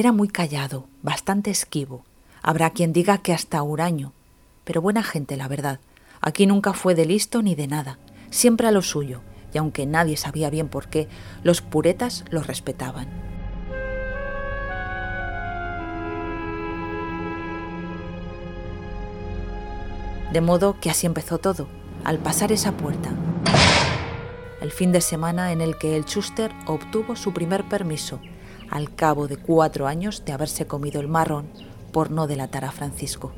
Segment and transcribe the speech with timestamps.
[0.00, 2.06] Era muy callado, bastante esquivo.
[2.40, 4.14] Habrá quien diga que hasta huraño.
[4.64, 5.78] Pero buena gente, la verdad.
[6.22, 7.98] Aquí nunca fue de listo ni de nada.
[8.30, 9.20] Siempre a lo suyo.
[9.52, 11.06] Y aunque nadie sabía bien por qué,
[11.42, 13.08] los puretas lo respetaban.
[20.32, 21.68] De modo que así empezó todo,
[22.04, 23.10] al pasar esa puerta.
[24.62, 28.18] El fin de semana en el que el Schuster obtuvo su primer permiso,
[28.70, 31.48] al cabo de cuatro años de haberse comido el marrón
[31.92, 33.32] por no delatar a Francisco.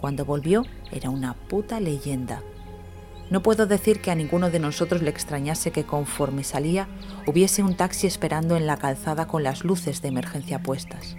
[0.00, 2.42] Cuando volvió era una puta leyenda.
[3.30, 6.88] No puedo decir que a ninguno de nosotros le extrañase que conforme salía
[7.26, 11.16] hubiese un taxi esperando en la calzada con las luces de emergencia puestas.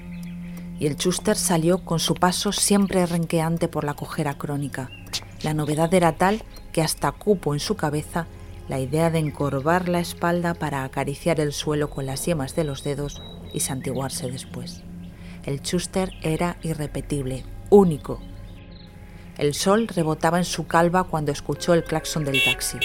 [0.80, 4.92] Y el Schuster salió con su paso siempre renqueante por la cojera crónica,
[5.46, 8.26] la novedad era tal que hasta cupo en su cabeza
[8.68, 12.84] la idea de encorvar la espalda para acariciar el suelo con las yemas de los
[12.84, 13.22] dedos
[13.56, 14.84] y santiguarse después.
[15.46, 18.20] El Chuster era irrepetible, único.
[19.38, 22.78] El sol rebotaba en su calva cuando escuchó el claxon del taxi.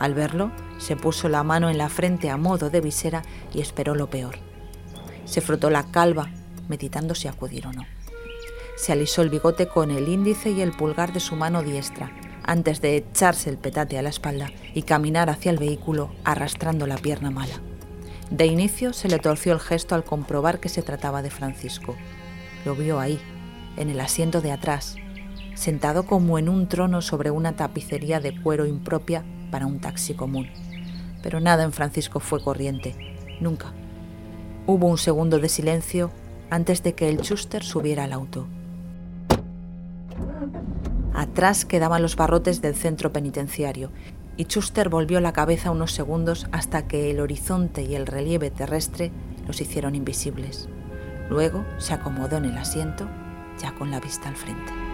[0.00, 3.22] Al verlo, se puso la mano en la frente a modo de visera
[3.54, 4.38] y esperó lo peor.
[5.24, 6.30] Se frotó la calva,
[6.68, 7.86] meditando si acudir o no.
[8.76, 12.10] Se alisó el bigote con el índice y el pulgar de su mano diestra,
[12.42, 16.96] antes de echarse el petate a la espalda y caminar hacia el vehículo arrastrando la
[16.96, 17.60] pierna mala.
[18.32, 21.96] De inicio se le torció el gesto al comprobar que se trataba de Francisco.
[22.64, 23.20] Lo vio ahí,
[23.76, 24.96] en el asiento de atrás,
[25.54, 30.48] sentado como en un trono sobre una tapicería de cuero impropia para un taxi común.
[31.22, 32.96] Pero nada en Francisco fue corriente,
[33.38, 33.74] nunca.
[34.66, 36.10] Hubo un segundo de silencio
[36.48, 38.46] antes de que el Schuster subiera al auto.
[41.12, 43.90] Atrás quedaban los barrotes del centro penitenciario,
[44.36, 49.10] y Schuster volvió la cabeza unos segundos hasta que el horizonte y el relieve terrestre
[49.46, 50.68] los hicieron invisibles.
[51.28, 53.08] Luego se acomodó en el asiento,
[53.60, 54.91] ya con la vista al frente.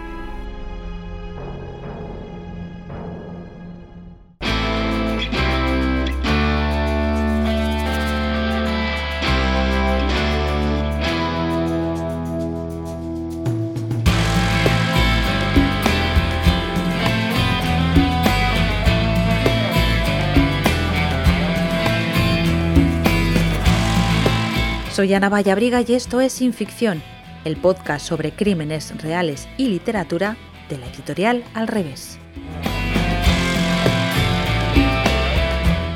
[24.99, 27.01] Soy Ana Vallabriga y esto es Sin Ficción,
[27.45, 30.35] el podcast sobre crímenes reales y literatura
[30.67, 32.19] de la editorial Al Revés.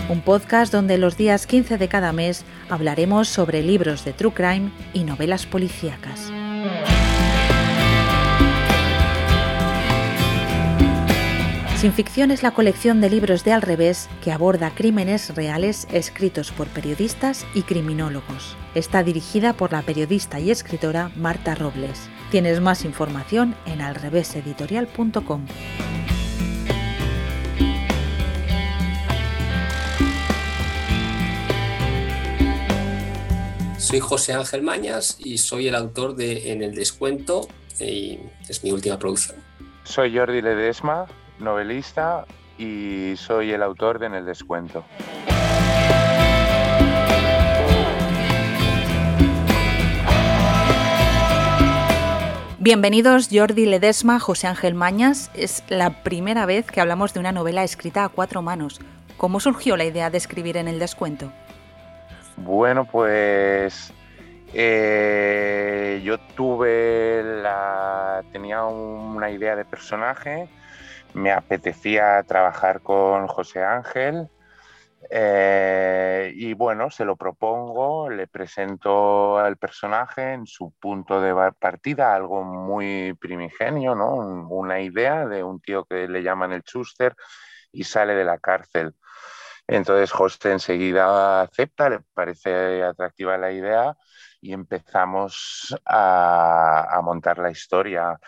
[0.08, 4.72] Un podcast donde los días 15 de cada mes hablaremos sobre libros de true crime
[4.94, 6.32] y novelas policíacas.
[11.84, 16.50] Sin ficción es la colección de libros de Al revés que aborda crímenes reales escritos
[16.54, 18.56] por periodistas y criminólogos.
[18.74, 22.10] Está dirigida por la periodista y escritora Marta Robles.
[22.32, 25.46] Tienes más información en alreveseditorial.com.
[33.78, 38.72] Soy José Ángel Mañas y soy el autor de En el descuento y es mi
[38.72, 39.36] última producción.
[39.84, 41.08] Soy Jordi Ledesma,
[41.40, 42.26] novelista
[42.58, 44.84] y soy el autor de En el Descuento.
[52.60, 55.32] Bienvenidos Jordi Ledesma, José Ángel Mañas.
[55.34, 58.80] Es la primera vez que hablamos de una novela escrita a cuatro manos.
[59.18, 61.30] ¿Cómo surgió la idea de escribir en el descuento?
[62.38, 63.92] Bueno, pues
[64.54, 68.24] eh, yo tuve la.
[68.32, 70.48] tenía una idea de personaje
[71.14, 74.30] me apetecía trabajar con José Ángel
[75.10, 82.16] eh, y bueno, se lo propongo, le presento al personaje en su punto de partida,
[82.16, 84.16] algo muy primigenio, ¿no?
[84.50, 87.16] una idea de un tío que le llaman el Chuster
[87.72, 88.96] y sale de la cárcel.
[89.68, 93.96] Entonces José enseguida acepta, le parece atractiva la idea
[94.42, 98.20] y empezamos a, montar la historia.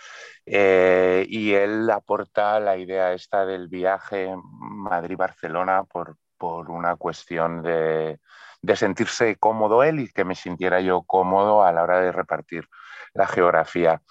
[0.46, 8.20] Eh, y él aporta la idea esta del viaje Madrid-Barcelona por, por una cuestión de,
[8.62, 12.68] de sentirse cómodo él y que me sintiera yo cómodo a la hora de repartir
[13.14, 14.02] la geografía.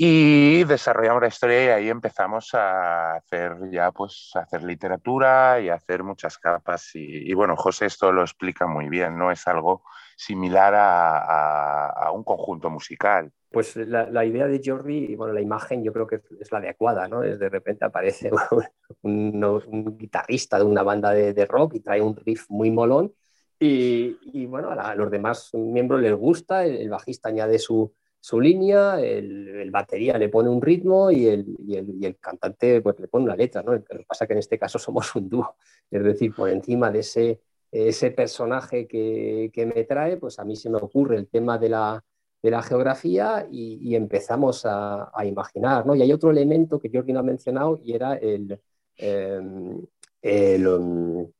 [0.00, 5.70] Y desarrollamos la historia y ahí empezamos a hacer ya, pues, a hacer literatura y
[5.70, 6.94] a hacer muchas capas.
[6.94, 9.82] Y, y bueno, José esto lo explica muy bien, no es algo
[10.18, 13.30] similar a, un conjunto musical.
[13.50, 17.22] Pues la, idea de Jordi, bueno, la imagen yo creo que es la adecuada, ¿no?
[17.22, 18.30] Es de repente aparece
[19.02, 23.12] un, guitarrista de una banda de, rock y trae un riff muy molón
[23.60, 29.70] Y, bueno, a, los demás miembros les gusta, el, bajista añade su, su línea, el,
[29.70, 33.62] batería le pone un ritmo y el, y el, cantante pues, le pone una letra.
[33.62, 33.72] ¿no?
[33.72, 35.56] Lo que pasa es que en este caso somos un dúo,
[35.90, 40.56] es decir, por encima de ese, ese personaje que, que me trae, pues a mí
[40.56, 42.04] se me ocurre el tema de la,
[42.42, 45.86] de la geografía y, empezamos a, a, imaginar.
[45.86, 45.94] ¿no?
[45.94, 48.60] Y hay otro elemento que Jordi no ha mencionado y era el,
[48.96, 51.32] em, um,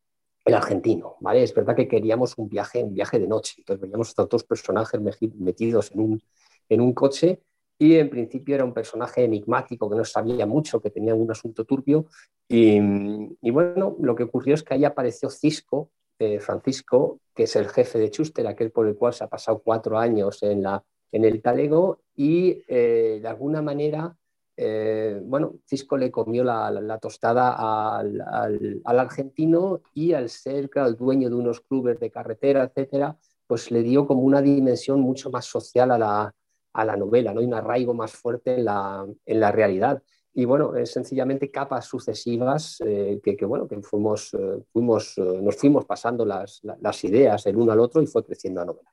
[0.44, 1.16] el, argentino.
[1.20, 1.42] ¿vale?
[1.42, 3.54] Es verdad que queríamos un viaje, un viaje de noche.
[3.58, 6.22] Entonces veíamos a dos personajes metidos en un,
[6.68, 7.40] en un coche
[7.78, 11.64] y en principio era un personaje enigmático que no sabía mucho, que tenía un asunto
[11.64, 12.06] turbio.
[12.48, 12.80] Y,
[13.50, 17.98] bueno, lo que ocurrió es que ahí apareció Cisco, eh, Francisco, que es el jefe
[17.98, 20.82] de Chuster, aquel por el cual se ha pasado cuatro años en, la,
[21.12, 24.16] en el talego, y eh, de alguna manera,
[24.56, 31.36] eh, bueno, Cisco le comió la, tostada al, argentino y al ser, el dueño de
[31.36, 33.16] unos clubes de carretera, etcétera,
[33.46, 36.34] pues le dio como una dimensión mucho más social a la,
[36.78, 37.42] a la novela, ¿no?
[37.42, 40.00] y un arraigo más fuerte en la, en la realidad.
[40.32, 45.56] Y bueno, es sencillamente capas sucesivas eh, que, bueno, que fuimos, eh, fuimos, eh, nos
[45.56, 48.90] fuimos pasando las, las ideas el uno al otro y fue creciendo la novela.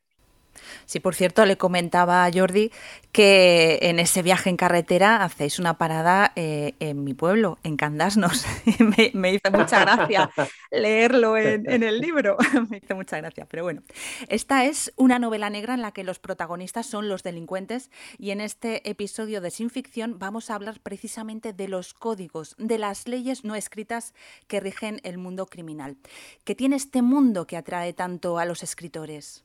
[0.85, 2.71] Sí, por cierto, le comentaba a Jordi
[3.15, 8.45] que en ese viaje en carretera hacéis una parada eh, en mi pueblo, en Candasnos.
[9.13, 10.29] me, hizo mucha gracia
[10.71, 12.35] leerlo en, el libro.
[12.69, 13.83] me hizo mucha gracia, pero bueno.
[14.27, 18.41] Esta es una novela negra en la que los protagonistas son los delincuentes y en
[18.41, 23.45] este episodio de Sin Ficción vamos a hablar precisamente de los códigos, de las leyes
[23.45, 24.13] no escritas
[24.47, 25.95] que rigen el mundo criminal.
[26.43, 29.44] ¿Qué tiene este mundo que atrae tanto a los escritores?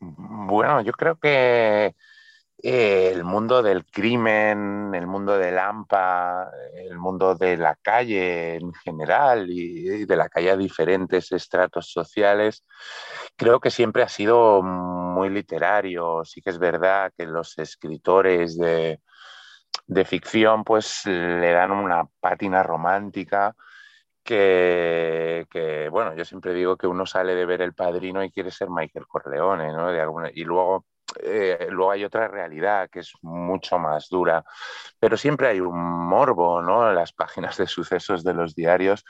[0.00, 1.94] Bueno, yo creo que
[2.62, 8.72] eh, el mundo del crimen, el mundo del AMPA, el mundo de la calle en
[8.74, 12.64] general y, de la calle a diferentes estratos sociales,
[13.36, 16.24] creo que siempre ha sido muy literario.
[16.24, 19.00] Sí que es verdad que los escritores de,
[19.86, 23.54] de ficción pues le dan una pátina romántica
[24.26, 28.68] que, bueno, yo siempre digo que uno sale de ver El Padrino y quiere ser
[28.70, 29.90] Michael Corleone, ¿no?
[29.90, 30.84] De alguna, y luego,
[31.22, 34.44] eh, luego hay otra realidad que es mucho más dura,
[34.98, 36.92] pero siempre hay un morbo, ¿no?
[36.92, 39.04] Las páginas de sucesos de los diarios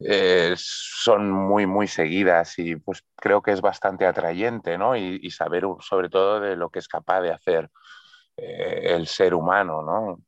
[0.00, 4.96] eh, son muy, muy seguidas y pues creo que es bastante atrayente, ¿no?
[4.96, 7.70] Y, saber sobre todo de lo que es capaz de hacer
[8.36, 10.18] eh, el ser humano, ¿no?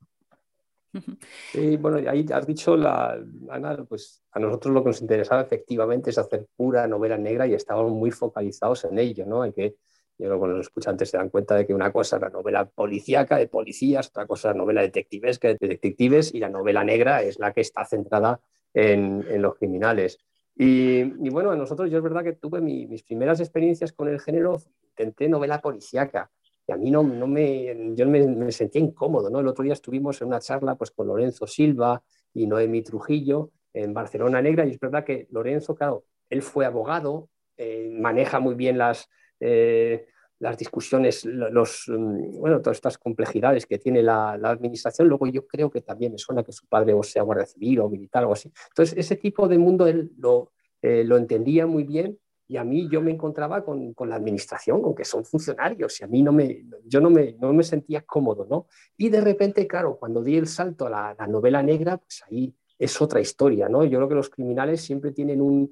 [1.53, 3.19] Sí, bueno, ahí has dicho, la,
[3.51, 7.55] Ana, pues a nosotros lo que nos interesaba efectivamente es hacer pura novela negra y
[7.55, 9.43] estábamos muy focalizados en ello, ¿no?
[9.43, 9.77] Hay que,
[10.19, 12.69] yo creo que los escuchantes se dan cuenta de que una cosa es la novela
[12.69, 17.23] policíaca de policías, otra cosa es la novela detectivesca de detectives y la novela negra
[17.23, 18.41] es la que está centrada
[18.73, 20.19] en, en los criminales.
[20.57, 24.19] Y, y, bueno, a nosotros yo es verdad que tuve mis primeras experiencias con el
[24.19, 26.31] género, intenté novela policíaca
[26.69, 29.41] y a mí no, no me, yo me, sentía incómodo, ¿no?
[29.41, 32.03] El otro día estuvimos en una charla pues, con Lorenzo Silva
[32.35, 37.31] y Noemi Trujillo en Barcelona Negra y es verdad que Lorenzo, claro, él fue abogado,
[37.57, 39.09] eh, maneja muy bien las,
[39.41, 40.09] eh,
[40.41, 45.09] las discusiones, los, mm, bueno, todas estas complejidades que tiene la, administración.
[45.09, 48.27] Luego yo creo que también me suena que su padre sea guardia civil o militar
[48.27, 48.53] o así.
[48.69, 52.19] Entonces, ese tipo de mundo él lo, eh, lo entendía muy bien
[52.49, 56.07] y a mí yo me encontraba con, con, la administración, con son funcionarios, y a
[56.07, 58.67] mí no me, yo no me, no me sentía cómodo, ¿no?
[58.97, 63.01] Y de repente, claro, cuando di el salto a la, novela negra, pues ahí es
[63.03, 63.85] otra historia, ¿no?
[63.85, 65.71] Yo creo que los criminales siempre tienen un,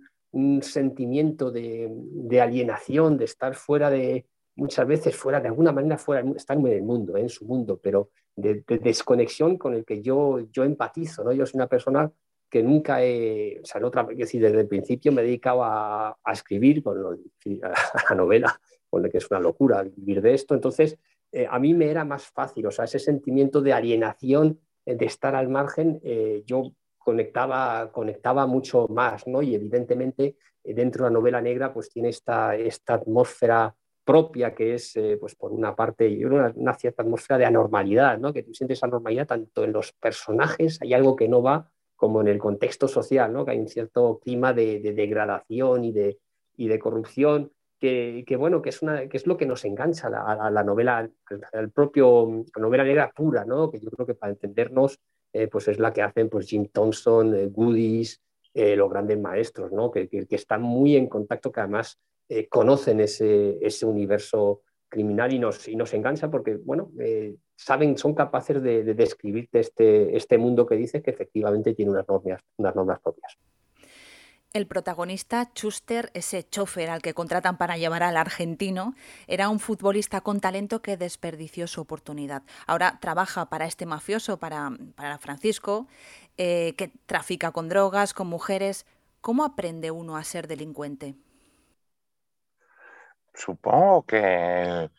[0.60, 6.28] sentimiento de, de, alienación, de estar fuera de, muchas veces fuera, de alguna manera fuera,
[6.36, 7.22] están en el mundo, ¿eh?
[7.22, 11.32] en su mundo, pero de, de, desconexión con el que yo, yo empatizo, ¿no?
[11.32, 12.12] Yo soy una persona
[12.48, 16.82] que nunca he, o sea, otra, decir, desde el principio me he dedicado a, escribir,
[16.82, 20.98] con a la novela, con que es una locura vivir de esto, entonces
[21.32, 25.06] eh, a mí me era más fácil, o sea, ese sentimiento de alienación, eh, de
[25.06, 29.42] estar al margen, eh, yo conectaba, conectaba mucho más, ¿no?
[29.42, 33.72] Y evidentemente dentro de la novela negra pues tiene esta, esta atmósfera
[34.04, 38.32] propia que es, pues por una parte, una, una, cierta atmósfera de anormalidad, ¿no?
[38.32, 42.28] Que tú sientes anormalidad tanto en los personajes, hay algo que no va, como en
[42.28, 43.44] el contexto social, ¿no?
[43.44, 46.18] que hay un cierto clima de, degradación y de,
[46.56, 47.50] y de corrupción,
[47.80, 51.10] que, que, bueno, que es, una, que es lo que nos engancha a la, novela,
[51.52, 53.70] al, propio novela negra pura, ¿no?
[53.70, 54.98] que yo creo que para entendernos
[55.32, 58.22] eh, pues es la que hacen pues, Jim Thompson, eh, Goodies,
[58.54, 59.90] eh, los grandes maestros, ¿no?
[59.90, 61.98] que, que, están muy en contacto, que además
[62.48, 64.62] conocen ese, ese universo
[64.96, 66.90] criminal y nos, y nos engancha porque, bueno,
[67.54, 72.40] saben, son capaces de, describirte este, este mundo que dice que efectivamente tiene unas normas,
[72.56, 73.36] unas normas propias.
[74.54, 78.94] El protagonista, Schuster, ese chofer al que contratan para llevar al argentino,
[79.26, 82.42] era un futbolista con talento que desperdició su oportunidad.
[82.66, 85.88] Ahora trabaja para este mafioso, para, para Francisco,
[86.38, 88.86] eh, que trafica con drogas, con mujeres.
[89.20, 91.16] ¿Cómo aprende uno a ser delincuente?
[93.36, 94.90] Supongo que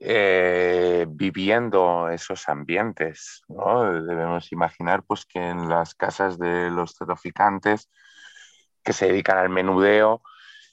[0.00, 4.02] eh, viviendo esos ambientes, ¿no?
[4.02, 7.88] Debemos imaginar pues, que en las casas de los traficantes
[8.84, 10.22] que se dedican al menudeo,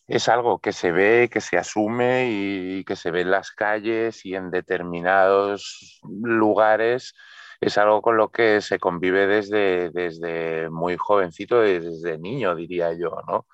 [0.08, 4.26] es algo que se ve, que se asume y que se ve en las calles
[4.26, 7.14] y en determinados lugares.
[7.60, 13.18] Es algo con lo que se convive desde, desde muy jovencito, desde niño, diría yo,
[13.28, 13.48] ¿no?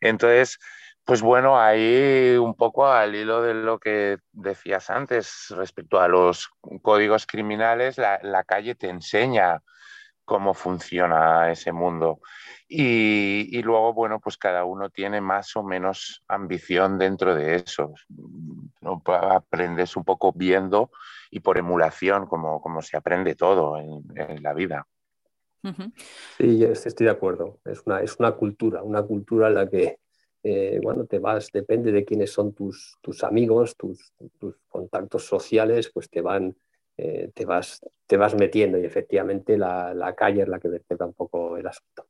[0.00, 0.58] Entonces,
[1.04, 6.50] pues bueno, ahí un poco al hilo de lo que decías antes respecto a los
[6.82, 9.62] códigos criminales, la, la calle te enseña
[10.24, 12.20] cómo funciona ese mundo.
[12.66, 17.94] Y, luego, bueno, pues cada uno tiene más o menos ambición dentro de eso.
[18.80, 19.02] ¿no?
[19.06, 20.90] Aprendes un poco viendo
[21.30, 24.86] y por emulación, como, como se aprende todo en, la vida.
[26.36, 27.60] Sí, estoy de acuerdo.
[27.64, 29.98] Es una, es una cultura, una cultura en la que,
[30.44, 35.90] eh, bueno, te vas, depende de quiénes son tus, tus amigos, tus, tus contactos sociales,
[35.92, 36.54] pues te van,
[36.98, 41.06] eh, te, vas, te vas metiendo y efectivamente la, la calle es la que vertebra
[41.06, 42.06] un poco el asunto.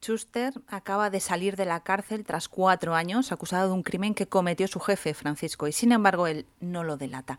[0.00, 4.28] Schuster acaba de salir de la cárcel tras cuatro años acusado de un crimen que
[4.28, 7.36] cometió su jefe, Francisco, y sin embargo él no lo delata.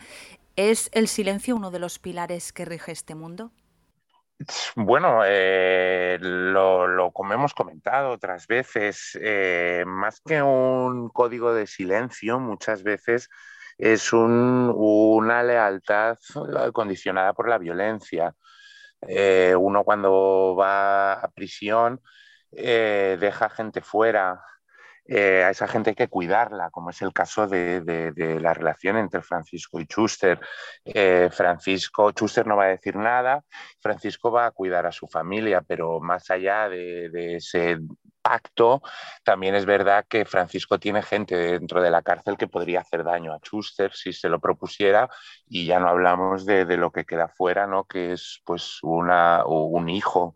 [0.57, 3.51] ¿Es el silencio uno de los pilares que rige este mundo?
[4.75, 12.39] Bueno, eh, lo, como hemos comentado otras veces, eh, más que un código de silencio,
[12.39, 13.29] muchas veces
[13.77, 16.17] es una lealtad
[16.73, 18.33] condicionada por la violencia.
[19.07, 22.01] Eh, uno cuando va a prisión
[22.51, 24.41] deja gente fuera,
[25.05, 29.21] eh, a esa gente hay que cuidarla, como es el caso de, la relación entre
[29.21, 30.39] Francisco y Schuster.
[30.85, 33.43] Eh, Francisco, Schuster no va a decir nada,
[33.79, 37.79] Francisco va a cuidar a su familia, pero más allá de, ese
[38.21, 38.83] pacto,
[39.23, 43.33] también es verdad que Francisco tiene gente dentro de la cárcel que podría hacer daño
[43.33, 45.09] a Schuster si se lo propusiera,
[45.47, 47.85] y ya no hablamos de, lo que queda fuera, ¿no?
[47.85, 50.35] que es pues una, un hijo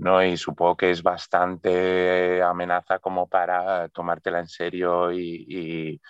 [0.00, 0.24] ¿no?
[0.24, 6.00] Y supongo que es bastante amenaza como para tomártela en serio y,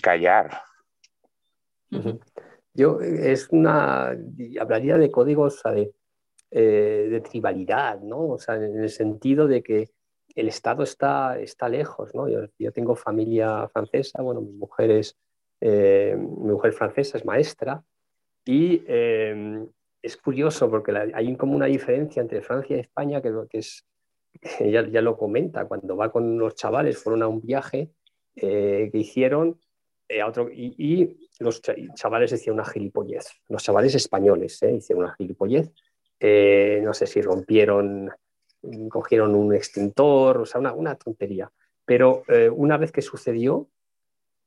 [0.00, 0.62] callar.
[2.74, 4.14] Yo es una,
[4.60, 5.92] hablaría de códigos de,
[6.50, 8.28] eh, de tribalidad, ¿no?
[8.28, 9.90] O sea, en el sentido de que
[10.34, 12.28] el Estado está, está lejos, ¿no?
[12.28, 15.18] Yo, tengo familia francesa, bueno, mi mujer es,
[15.60, 17.82] eh, mi mujer francesa es maestra
[18.44, 19.66] y eh,
[20.02, 23.86] es curioso porque hay como una diferencia entre Francia y España que, que es,
[24.60, 27.92] ya, ya, lo comenta, cuando va con los chavales, fueron a un viaje
[28.34, 29.60] eh, que hicieron
[30.08, 30.20] eh,
[30.52, 31.60] y, los
[31.94, 35.72] chavales decían una gilipollez, los chavales españoles eh, hicieron una gilipollez,
[36.82, 38.10] no sé si rompieron,
[38.88, 41.50] cogieron un extintor, o sea, una, una tontería.
[41.84, 42.22] Pero
[42.54, 43.68] una vez que sucedió,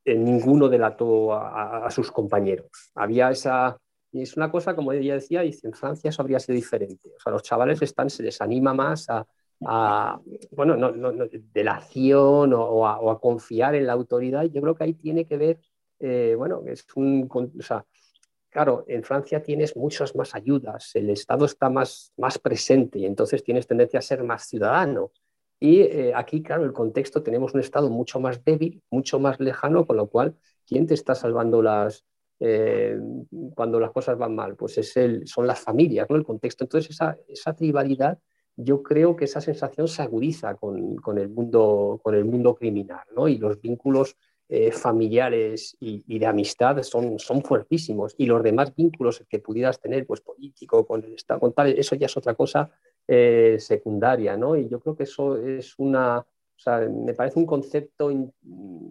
[0.05, 2.69] ninguno delató a sus compañeros.
[2.95, 3.77] Había esa,
[4.15, 7.09] y es una cosa, como ella decía, y en Francia eso habría sido diferente.
[7.17, 10.19] O sea, los chavales están, se les anima más a,
[10.51, 14.45] bueno, no, no, delación o, a, confiar en la autoridad.
[14.45, 15.59] Yo creo que ahí tiene que ver,
[15.99, 17.85] eh, bueno, es un, o sea,
[18.49, 23.43] claro, en Francia tienes muchas más ayudas, el Estado está más, más presente y entonces
[23.43, 25.11] tienes tendencia a ser más ciudadano.
[25.59, 29.85] Y eh, aquí, claro, el contexto tenemos un Estado mucho más débil, mucho más lejano,
[29.85, 32.05] con lo cual, ¿quién te está salvando las,
[32.39, 32.97] eh,
[33.53, 34.55] cuando las cosas van mal?
[34.55, 36.15] Pues es el, son las familias, ¿no?
[36.15, 36.63] el contexto.
[36.63, 38.19] Entonces, esa, esa tribalidad,
[38.55, 43.03] yo creo que esa sensación se agudiza con, con el, mundo, con el mundo criminal,
[43.15, 43.27] ¿no?
[43.27, 44.15] y los vínculos
[44.47, 48.13] eh, familiares y, de amistad son, son fuertísimos.
[48.17, 51.95] Y los demás vínculos que pudieras tener, pues político, con el Estado, con tal, eso
[51.95, 52.69] ya es otra cosa
[53.07, 54.37] eh, secundaria.
[54.37, 54.55] ¿no?
[54.55, 56.23] Y yo creo que eso es una
[56.57, 58.11] o sea, me parece un concepto,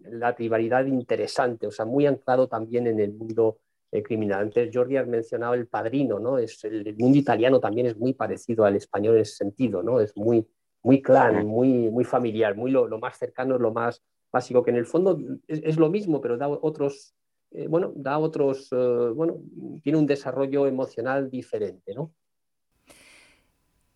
[0.04, 3.58] la tribalidad interesante, o sea, muy anclado también en el mundo
[3.90, 4.42] eh, criminal.
[4.42, 6.38] Antes Jordi ha mencionado el padrino, ¿no?
[6.38, 10.00] Es, el, mundo italiano también es muy parecido al español en ese sentido, ¿no?
[10.00, 10.46] Es muy,
[10.82, 14.86] muy clan, muy, muy familiar, muy lo, más cercano, lo más básico, que en el
[14.86, 17.14] fondo es, lo mismo, pero da otros,
[17.52, 19.38] eh, bueno, da otros, eh, bueno,
[19.82, 22.12] tiene un desarrollo emocional diferente, ¿no?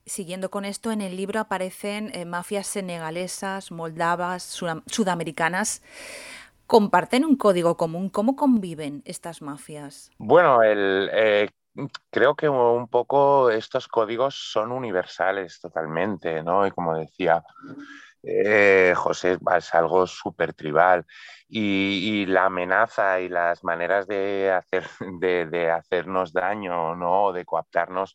[0.09, 4.43] Siguiendo con esto, en el libro aparecen eh, mafias senegalesas, moldavas,
[4.87, 5.83] sudamericanas.
[6.67, 8.09] ¿Comparten un código común?
[8.09, 10.11] ¿Cómo conviven estas mafias?
[10.19, 11.51] Bueno, eh,
[12.11, 16.67] creo que un poco estos códigos son universales totalmente, ¿no?
[16.67, 17.43] Y como decía
[18.23, 21.07] eh, José, es algo súper tribal.
[21.49, 24.85] Y, la amenaza y las maneras de, hacer,
[25.21, 27.33] de, hacernos daño, ¿no?
[27.33, 28.15] De coaptarnos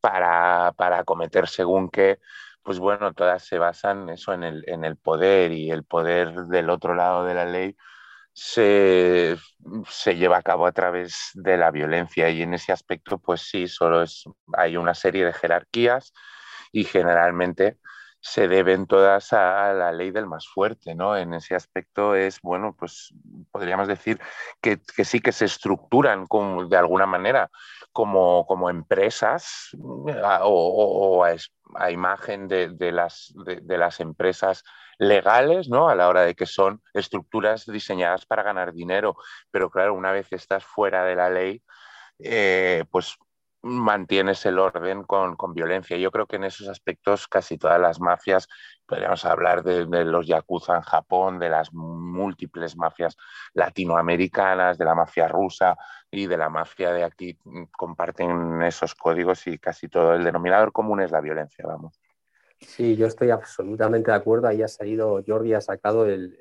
[0.00, 2.18] para, para cometer según qué,
[2.62, 6.70] pues bueno, todas se basan eso en el, en el poder y el poder del
[6.70, 7.76] otro lado de la ley
[8.32, 9.36] se,
[9.88, 12.30] se, lleva a cabo a través de la violencia.
[12.30, 14.24] Y en ese aspecto pues sí, solo es,
[14.56, 16.12] hay una serie de jerarquías
[16.72, 17.78] y generalmente
[18.20, 21.16] se deben todas a la ley del más fuerte, ¿no?
[21.16, 23.14] En ese aspecto es, bueno, pues
[23.50, 24.20] podríamos decir
[24.60, 26.26] que, sí que se estructuran
[26.68, 27.50] de alguna manera
[27.92, 29.70] como, como empresas
[30.42, 34.64] o, a, imagen de, las, de, las empresas
[34.98, 35.88] legales, ¿no?
[35.88, 39.16] A la hora de que son estructuras diseñadas para ganar dinero,
[39.50, 41.62] pero claro, una vez estás fuera de la ley,
[42.18, 43.16] eh, pues
[43.62, 45.96] mantienes el orden con, violencia.
[45.96, 48.48] Yo creo que en esos aspectos casi todas las mafias,
[48.86, 53.16] podríamos hablar de, los yakuza en Japón, de las múltiples mafias
[53.54, 55.76] latinoamericanas, de la mafia rusa
[56.10, 60.72] y de la mafia de aquí, mm, comparten esos códigos y casi todo el denominador
[60.72, 62.00] común es la violencia, vamos.
[62.60, 64.48] Sí, yo estoy absolutamente de acuerdo.
[64.48, 66.36] Ahí ha salido, Jordi ha sacado el,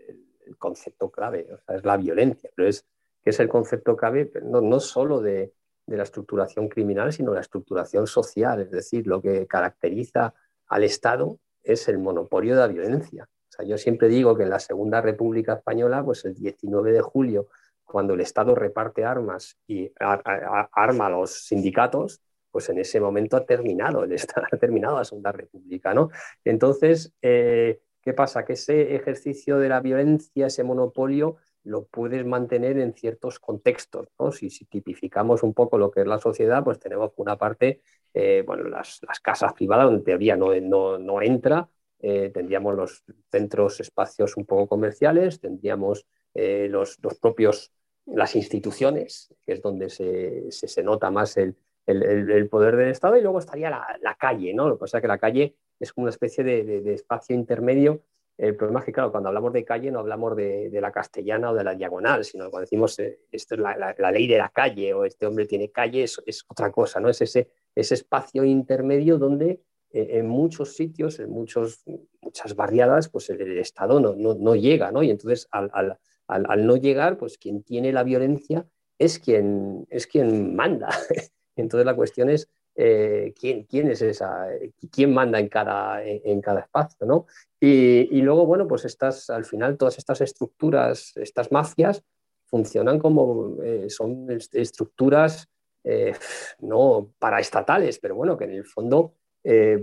[0.58, 2.84] concepto clave, o sea, es la violencia, pero es
[3.24, 5.54] que es el concepto clave no, no solo de,
[5.90, 8.62] de la estructuración criminal, sino la estructuración social.
[8.62, 10.34] Es decir, lo que caracteriza
[10.68, 13.24] al Estado es el monopolio de la violencia.
[13.24, 17.02] O sea, yo siempre digo que en la Segunda República Española, pues el 19 de
[17.02, 17.48] julio,
[17.84, 23.46] cuando el Estado reparte armas y arma a los sindicatos, pues en ese momento ha
[23.46, 26.10] terminado el Estado, ha terminado la Segunda República, ¿no?
[26.44, 28.46] Entonces, eh, ¿qué pasa?
[28.46, 31.38] Que ese ejercicio de la violencia, ese monopolio,
[31.70, 34.08] lo puedes mantener en ciertos contextos.
[34.20, 34.32] ¿no?
[34.32, 37.82] Si, tipificamos un poco lo que es la sociedad, pues tenemos una parte,
[38.14, 40.50] eh, bueno, las, casas privadas, donde en teoría no,
[40.98, 47.72] no, entra, eh, tendríamos los centros, espacios un poco comerciales, tendríamos eh, los, los, propios,
[48.06, 53.22] las instituciones, que es donde se, se, nota más el, el, poder del Estado, y
[53.22, 54.68] luego estaría la, la, calle, ¿no?
[54.68, 58.02] Lo que pasa es que la calle es como una especie de, de espacio intermedio
[58.40, 61.54] el problema es que, claro, cuando hablamos de calle no hablamos de, la castellana o
[61.54, 65.04] de la diagonal, sino cuando decimos eh, esto es la, ley de la calle o
[65.04, 67.10] este hombre tiene calle, es, otra cosa, ¿no?
[67.10, 71.84] Es ese, ese espacio intermedio donde eh, en muchos sitios, en muchos,
[72.22, 75.04] muchas barriadas, pues el, Estado no, no, llega, ¿no?
[75.04, 75.98] Y entonces al,
[76.28, 78.66] al, no llegar, pues quien tiene la violencia
[78.98, 80.88] es quien, es quien manda.
[81.58, 82.50] entonces la cuestión es
[82.82, 84.48] eh, ¿quién, quién, es esa,
[84.90, 87.26] quién manda en cada, en, cada espacio, ¿no?
[87.60, 92.06] Y, y, luego, bueno, pues estas, al final todas estas estructuras, estas mafias,
[92.46, 95.50] funcionan como, eh, son estructuras
[95.84, 96.14] eh,
[96.60, 99.16] no paraestatales, pero bueno, que en el fondo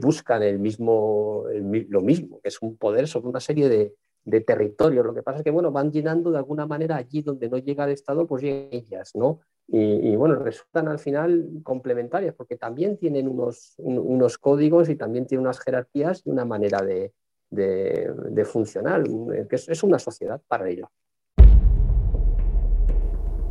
[0.01, 1.45] buscan el mismo,
[1.89, 5.05] lo mismo, que es un poder sobre una serie de, de territorios.
[5.05, 7.85] Lo que pasa es que, bueno, van llenando de alguna manera allí donde no llega
[7.85, 9.41] el Estado, pues llegan ellas, ¿no?
[9.69, 15.45] Y, bueno, resultan al final complementarias porque también tienen unos, unos códigos y también tienen
[15.45, 17.13] unas jerarquías y una manera de,
[17.51, 19.03] de, funcionar,
[19.49, 20.89] que es, una sociedad paralela.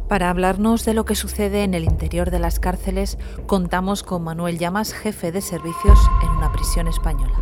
[0.08, 4.58] Para hablarnos de lo que sucede en el interior de las cárceles, contamos con Manuel
[4.58, 7.36] Llamas, jefe de servicios en una prisión española.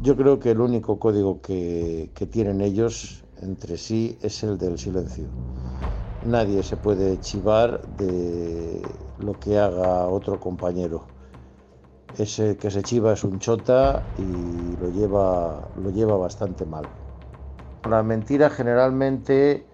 [0.00, 4.78] Yo creo que el único código que, que tienen ellos entre sí es el del
[4.78, 5.26] silencio
[6.24, 8.82] nadie se puede chivar de
[9.18, 11.04] lo que haga otro compañero.
[12.18, 16.84] Ese que se chiva es un chota y lo lleva, lo lleva bastante mal.
[17.88, 19.64] La mentira generalmente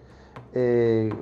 [0.53, 1.13] eh,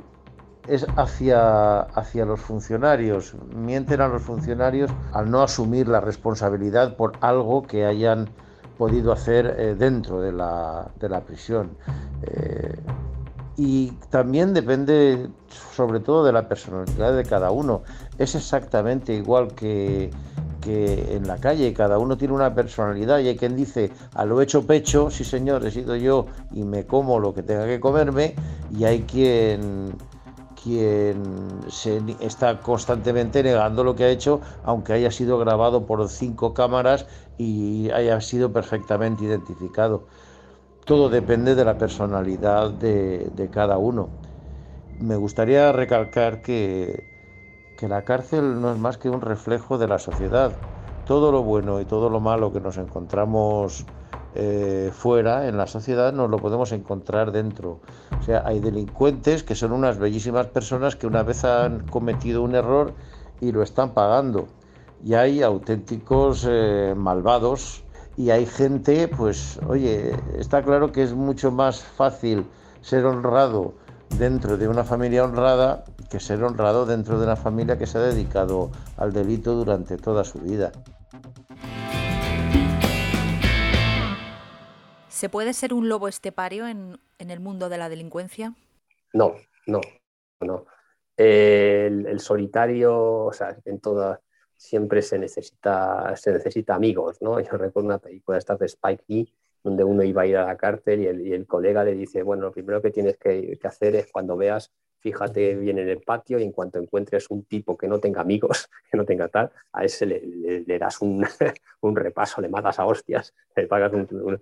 [0.67, 3.35] es hacia, hacia los funcionarios.
[3.55, 8.29] Mienten a los funcionarios al no asumir la responsabilidad por algo que hayan
[8.77, 11.77] podido hacer eh, dentro de la, de la prisión.
[12.23, 12.75] Eh,
[13.57, 15.29] y también depende
[15.73, 17.83] sobre todo de la personalidad de cada uno.
[18.17, 20.11] Es exactamente igual que,
[20.61, 24.41] que en la calle, cada uno tiene una personalidad y hay quien dice a lo
[24.41, 28.35] hecho pecho, sí señor, he sido yo y me como lo que tenga que comerme
[28.71, 29.93] y hay quien
[30.61, 36.55] quien se está constantemente negando lo que ha hecho, aunque haya sido grabado por cinco
[36.55, 37.05] cámaras
[37.37, 40.07] y haya sido perfectamente identificado
[40.85, 44.09] todo depende de la personalidad de, cada uno.
[44.99, 47.03] Me gustaría recalcar que,
[47.81, 50.51] la cárcel no es más que un reflejo de la sociedad.
[51.05, 53.85] Todo lo bueno y todo lo malo que nos encontramos
[54.35, 57.79] eh, fuera en la sociedad nos lo podemos encontrar dentro.
[58.19, 62.55] O sea, hay delincuentes que son unas bellísimas personas que una vez han cometido un
[62.55, 62.93] error
[63.41, 64.47] y lo están pagando.
[65.03, 67.84] Y hay auténticos eh, malvados
[68.17, 72.45] y hay gente, pues, oye, está claro que es mucho más fácil
[72.81, 73.73] ser honrado
[74.17, 78.01] dentro de una familia honrada que ser honrado dentro de una familia que se ha
[78.01, 80.71] dedicado al delito durante toda su vida.
[85.09, 88.53] ¿Se puede ser un lobo estepario en, el mundo de la delincuencia?
[89.13, 89.81] No, no,
[90.41, 90.65] no.
[91.17, 94.21] el, solitario, o sea, en toda,
[94.55, 97.39] siempre se necesita, se necesita amigos, ¿no?
[97.41, 100.57] Yo recuerdo una película esta de Spike Lee, donde uno iba a ir a la
[100.57, 104.37] cárcel y el, colega le dice, bueno, lo primero que tienes que, hacer es cuando
[104.37, 108.21] veas, fíjate bien en el patio y en cuanto encuentres un tipo que no tenga
[108.21, 111.25] amigos, que no tenga tal, a ese le, das un,
[111.81, 114.39] un, repaso, le matas a hostias, le pagas un,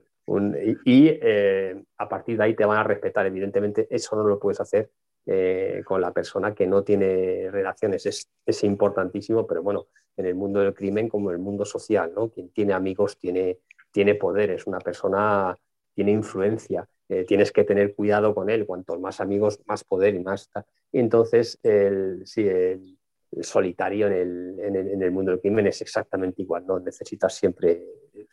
[0.86, 3.26] y eh, a partir de ahí te van a respetar.
[3.26, 4.90] Evidentemente, eso no lo puedes hacer
[5.26, 8.06] eh, con la persona que no tiene relaciones.
[8.06, 12.30] Es, importantísimo, pero bueno, en el mundo del crimen como en el mundo social, ¿no?
[12.30, 13.60] Quien tiene amigos tiene,
[13.92, 15.58] tiene poder, es una persona,
[15.94, 16.88] tiene influencia.
[17.10, 18.66] Eh, tienes que tener cuidado con él.
[18.66, 20.50] Cuanto más amigos, más poder y más.
[20.92, 22.98] Entonces, el, sí, el,
[23.42, 26.66] solitario en el, el, mundo del crimen es exactamente igual.
[26.68, 26.80] ¿no?
[26.80, 27.84] Necesitas siempre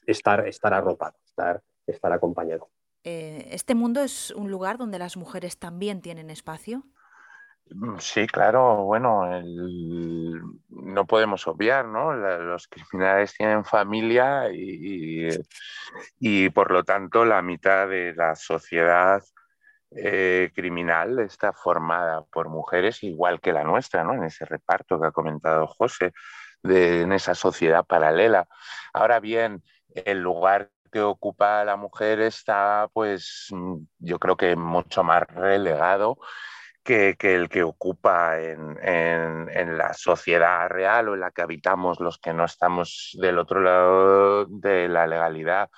[0.07, 2.71] estar, estar arropado, estar estar acompañado.
[3.05, 6.85] Eh, ¿Este mundo es un lugar donde las mujeres también tienen espacio?
[7.71, 9.25] Mm, sí, claro, bueno,
[10.69, 12.13] no podemos obviar, ¿no?
[12.13, 19.23] Los criminales tienen familia y, por lo tanto la mitad de la sociedad
[19.93, 24.15] eh, criminal está formada por mujeres igual que la nuestra, ¿no?
[24.15, 26.13] En ese reparto que ha comentado José,
[26.63, 28.47] de, en esa sociedad paralela.
[28.93, 29.63] Ahora bien,
[29.95, 36.19] el lugar que ocupa la mujer está, pues, mm, yo creo que mucho más relegado
[36.85, 42.33] que, el que ocupa en, la sociedad real o en la que habitamos los que
[42.33, 45.71] no estamos del otro lado de la legalidad.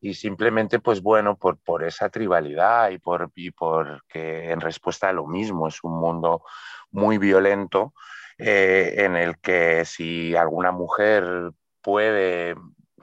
[0.00, 5.12] Y simplemente, pues bueno, por, por esa tribalidad y por, y porque en respuesta a
[5.12, 6.42] lo mismo es un mundo
[6.90, 7.94] muy violento
[8.38, 11.52] eh, en el que si alguna mujer
[11.82, 12.54] puede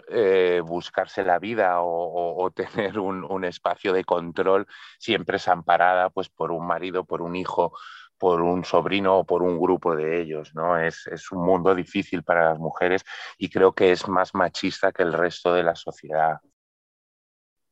[0.09, 4.65] eh, buscarse la vida o, tener un, espacio de control
[4.97, 7.73] siempre es amparada pues, por un marido, por un hijo,
[8.17, 10.53] por un sobrino o por un grupo de ellos.
[10.55, 10.77] ¿no?
[10.77, 13.03] Es, un mundo difícil para las mujeres
[13.37, 16.39] y creo que es más machista que el resto de la sociedad.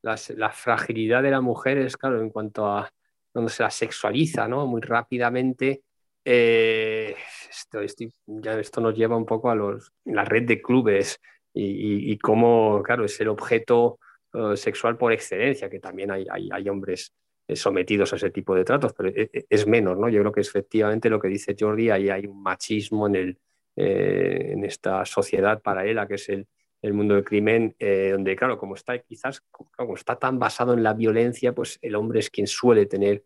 [0.02, 2.90] la fragilidad de la mujer es, claro, en cuanto a
[3.32, 4.66] donde se la sexualiza ¿no?
[4.66, 5.82] muy rápidamente.
[6.24, 7.14] Eh,
[7.48, 11.20] esto, esto nos lleva un poco a los, la red de clubes
[11.58, 13.98] y, cómo, claro, es el objeto
[14.34, 17.14] eh, sexual por excelencia, que también hay, hay, hombres
[17.48, 20.08] eh, sometidos a ese tipo de tratos, pero e, e, es, menos, ¿no?
[20.08, 23.38] Yo creo que efectivamente lo que dice Jordi, ahí hay un machismo en, el,
[23.76, 26.46] eh, en esta sociedad paralela que es el,
[26.82, 30.92] el mundo del crimen, donde, claro, como está quizás, como está tan basado en la
[30.92, 33.24] violencia, pues el hombre es quien suele tener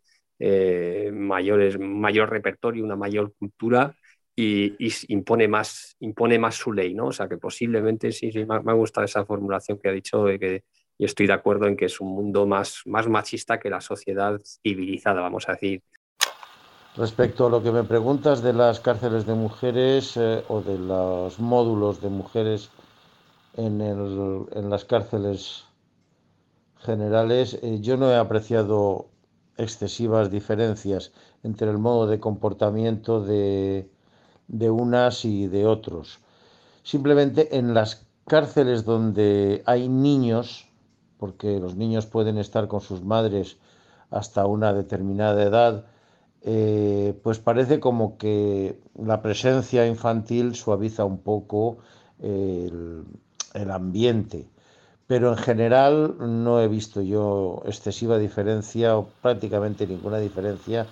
[1.12, 3.94] mayores, mayor repertorio, una mayor cultura
[4.40, 7.06] y, impone, más, impone más su ley, ¿no?
[7.06, 10.62] O sea que posiblemente sí, sí me, ha gustado esa formulación que ha dicho y
[10.98, 15.20] estoy de acuerdo en que es un mundo más, más machista que la sociedad civilizada,
[15.20, 15.82] vamos a decir.
[16.96, 21.38] Respecto a lo que me preguntas de las cárceles de mujeres eh, o de los
[21.38, 22.70] módulos de mujeres
[23.56, 25.64] en las cárceles
[26.78, 29.08] generales, eh, yo no he apreciado
[29.56, 33.90] excesivas diferencias entre el modo de comportamiento de,
[34.50, 36.18] de unas y de otros.
[36.82, 40.68] Simplemente en las cárceles donde hay niños,
[41.18, 43.58] porque los niños pueden estar con sus madres
[44.10, 45.84] hasta una determinada edad,
[46.42, 51.78] eh, pues parece como que la presencia infantil suaviza un poco
[52.18, 53.04] el,
[53.54, 54.48] el, ambiente.
[55.06, 60.86] Pero en general no he visto yo excesiva diferencia o prácticamente ninguna diferencia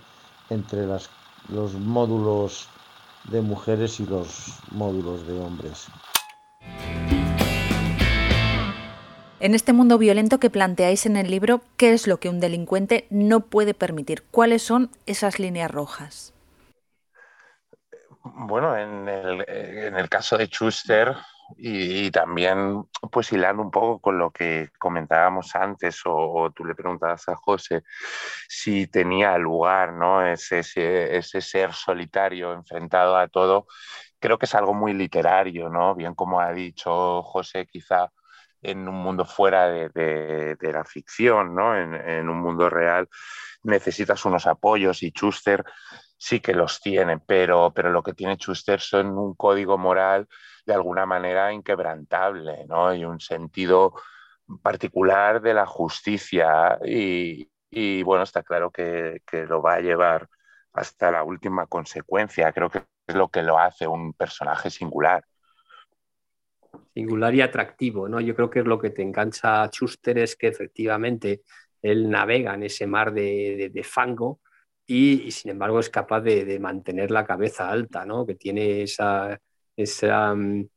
[0.50, 1.08] entre las,
[1.48, 2.68] los módulos
[3.24, 5.88] de mujeres y los módulos de hombres.
[9.40, 13.06] En este mundo violento que planteáis en el libro, ¿qué es lo que un delincuente
[13.08, 14.24] no puede permitir?
[14.30, 16.34] ¿Cuáles son esas líneas rojas?
[18.24, 21.14] Bueno, en el, en el caso de Schuster,
[21.56, 27.28] y, también, pues hilando un poco con lo que comentábamos antes, o, tú le preguntabas
[27.28, 27.82] a José
[28.48, 30.26] si tenía lugar ¿no?
[30.26, 33.66] ese, ese, ser solitario enfrentado a todo,
[34.18, 35.94] creo que es algo muy literario, ¿no?
[35.94, 38.10] Bien como ha dicho José, quizá
[38.60, 39.88] en un mundo fuera de,
[40.58, 41.76] de, la ficción, ¿no?
[41.76, 43.08] En, en, un mundo real
[43.62, 45.64] necesitas unos apoyos y Schuster
[46.16, 50.28] sí que los tiene, pero, pero lo que tiene Schuster son un código moral
[50.68, 52.94] de alguna manera inquebrantable, ¿no?
[52.94, 53.94] Y un sentido
[54.62, 60.28] particular de la justicia y, bueno, está claro que, que, lo va a llevar
[60.74, 62.52] hasta la última consecuencia.
[62.52, 65.24] Creo que es lo que lo hace un personaje singular.
[66.92, 68.20] Singular y atractivo, ¿no?
[68.20, 71.44] Yo creo que es lo que te engancha a Schuster es que efectivamente
[71.80, 74.40] él navega en ese mar de, de, fango
[74.86, 78.26] y, sin embargo es capaz de, de, mantener la cabeza alta, ¿no?
[78.26, 79.38] Que tiene esa,
[79.78, 80.68] esa um,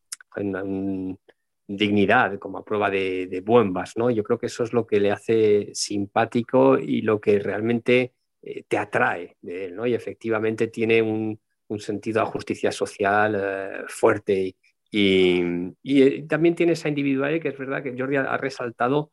[1.67, 4.09] dignidad como a prueba de, de buembas, ¿no?
[4.11, 8.63] Yo creo que eso es lo que le hace simpático y lo que realmente eh,
[8.67, 9.87] te atrae de él, ¿no?
[9.87, 14.55] Y efectivamente tiene un, un sentido a justicia social eh, fuerte
[14.91, 15.43] y,
[15.81, 19.09] y, eh, también tiene esa individualidad que es verdad que Jordi ha, resaltado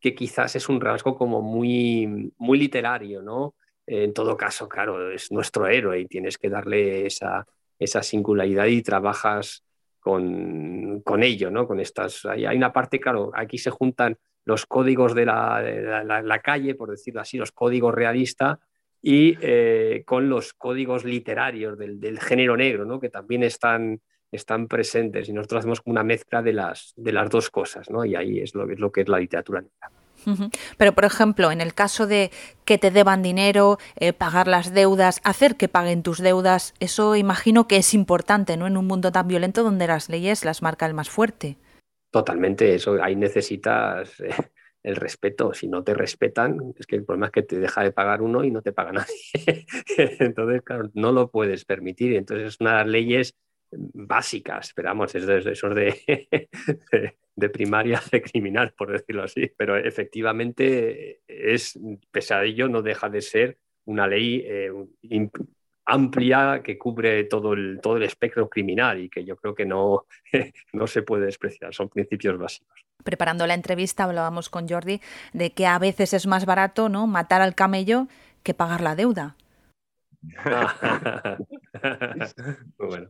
[0.00, 3.54] que quizás es un rasgo como muy, muy literario, ¿no?
[3.86, 7.46] En todo caso, claro, es nuestro héroe y tienes que darle esa,
[7.82, 9.64] esa singularidad y trabajas
[10.00, 11.66] con, con ello, ¿no?
[11.66, 16.38] Con estas, hay, hay, una parte, claro, aquí se juntan los códigos de la, la
[16.40, 18.58] calle, por decirlo así, los códigos realistas
[19.00, 23.00] y eh, con los códigos literarios del, del, género negro, ¿no?
[23.00, 27.50] que también están, están presentes y nosotros hacemos una mezcla de las, de las dos
[27.50, 28.04] cosas, ¿no?
[28.04, 30.01] y ahí es lo, es lo que es la literatura negra.
[30.76, 32.30] Pero, por ejemplo, en el caso de
[32.64, 37.66] que te deban dinero, eh, pagar las deudas, hacer que paguen tus deudas, eso imagino
[37.68, 38.66] que es importante, ¿no?
[38.66, 41.56] En un mundo tan violento donde las leyes las marca el más fuerte.
[42.10, 44.34] Totalmente, eso ahí necesitas eh,
[44.82, 45.54] el respeto.
[45.54, 48.44] Si no te respetan, es que el problema es que te deja de pagar uno
[48.44, 49.14] y no te paga nadie.
[49.96, 52.14] Entonces, claro, no lo puedes permitir.
[52.14, 53.34] Entonces, es una de las leyes
[53.72, 59.52] básicas, esperamos, es de esos de, de, primaria de criminal, por decirlo así.
[59.56, 61.78] Pero efectivamente, es,
[62.10, 64.70] pese a ello, no deja de ser una ley eh,
[65.84, 70.06] amplia que cubre todo el, todo el espectro criminal y que yo creo que no,
[70.72, 72.84] no se puede despreciar, son principios básicos.
[73.04, 75.00] Preparando la entrevista hablábamos con Jordi
[75.32, 77.06] de que a veces es más barato ¿no?
[77.06, 78.06] matar al camello
[78.42, 79.36] que pagar la deuda.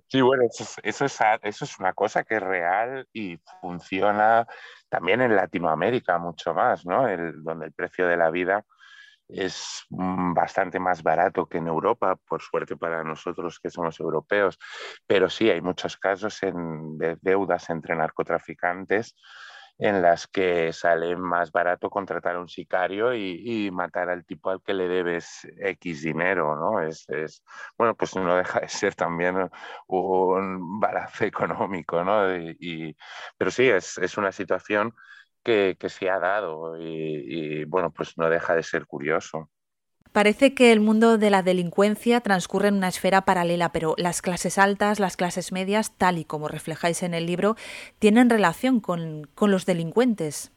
[0.08, 4.46] Sí, bueno, eso, eso, es, eso es una cosa que es real y funciona
[4.88, 7.06] también en Latinoamérica mucho más, ¿no?
[7.08, 8.64] El, donde el precio de la vida
[9.28, 14.58] es mm, bastante más barato que en Europa, por suerte para nosotros que somos europeos,
[15.06, 19.14] pero sí hay muchos casos en, de deudas entre narcotraficantes
[19.78, 24.50] en las que sale más barato contratar a un sicario y, y, matar al tipo
[24.50, 26.80] al que le debes X dinero, ¿no?
[26.80, 27.42] Es, es,
[27.76, 29.50] bueno, pues no deja de ser también
[29.88, 32.34] un balance económico, ¿no?
[32.36, 32.96] Y,
[33.36, 34.94] pero sí, es, es una situación
[35.42, 39.50] que, que se ha dado y, bueno, pues no deja de ser curioso.
[40.12, 44.58] Parece que el mundo de la delincuencia transcurre en una esfera paralela, pero las clases
[44.58, 47.56] altas, las clases medias, tal y como reflejáis en el libro,
[47.98, 50.52] tienen relación con, con los delincuentes.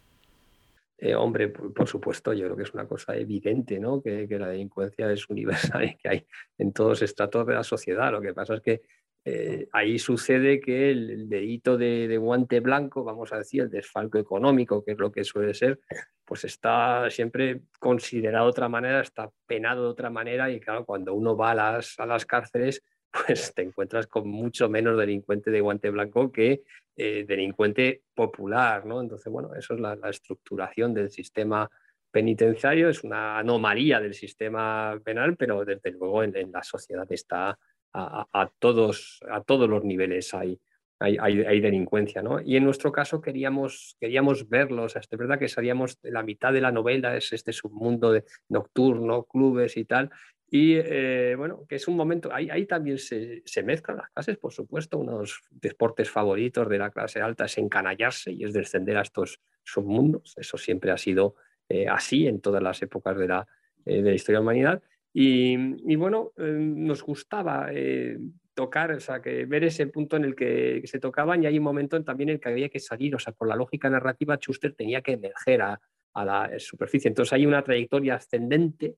[0.97, 4.01] Eh, hombre, por, por, supuesto, yo creo que es una cosa evidente, ¿no?
[4.01, 8.11] Que, que, la delincuencia es universal y que hay en todos estratos de la sociedad.
[8.11, 8.81] Lo que pasa es que
[9.27, 14.19] eh, ahí sucede que el, el delito de, guante blanco, vamos a decir, el desfalco
[14.19, 15.79] económico, que es lo que suele ser,
[16.23, 21.15] pues está siempre considerado de otra manera, está penado de otra manera y claro, cuando
[21.15, 22.83] uno va a las, a las cárceles,
[23.25, 26.61] pues te encuentras con mucho menos delincuente de guante blanco que
[26.95, 29.01] eh, delincuente popular, ¿no?
[29.01, 31.67] Entonces, bueno, eso es la, estructuración del sistema
[32.11, 37.57] penitenciario, es una anomalía del sistema penal, pero desde luego en la sociedad está
[37.95, 40.59] a, todos, a todos los niveles hay,
[40.99, 42.21] hay, hay, delincuencia.
[42.21, 42.41] ¿no?
[42.41, 44.95] Y en nuestro caso queríamos, queríamos verlos.
[44.95, 49.77] Es verdad que sabíamos la mitad de la novela es este submundo de nocturno, clubes
[49.77, 50.09] y tal.
[50.49, 54.97] Y eh, bueno, que es un momento, ahí, también se, mezclan las clases, por supuesto,
[54.97, 60.33] unos deportes favoritos de la clase alta es encanallarse y es descender a estos submundos.
[60.37, 61.35] Eso siempre ha sido
[61.67, 63.47] eh, así en todas las épocas de la,
[63.85, 64.83] eh, de la historia de la humanidad.
[65.17, 65.55] Y,
[65.89, 68.17] y bueno, eh, nos gustaba eh,
[68.53, 71.63] tocar, o sea, que ver ese punto en el que, se tocaban y hay un
[71.63, 74.73] momento también en el que había que salir, o sea, por la lógica narrativa, Schuster
[74.73, 75.79] tenía que emerger a,
[76.15, 77.07] a la superficie.
[77.07, 78.97] Entonces hay una trayectoria ascendente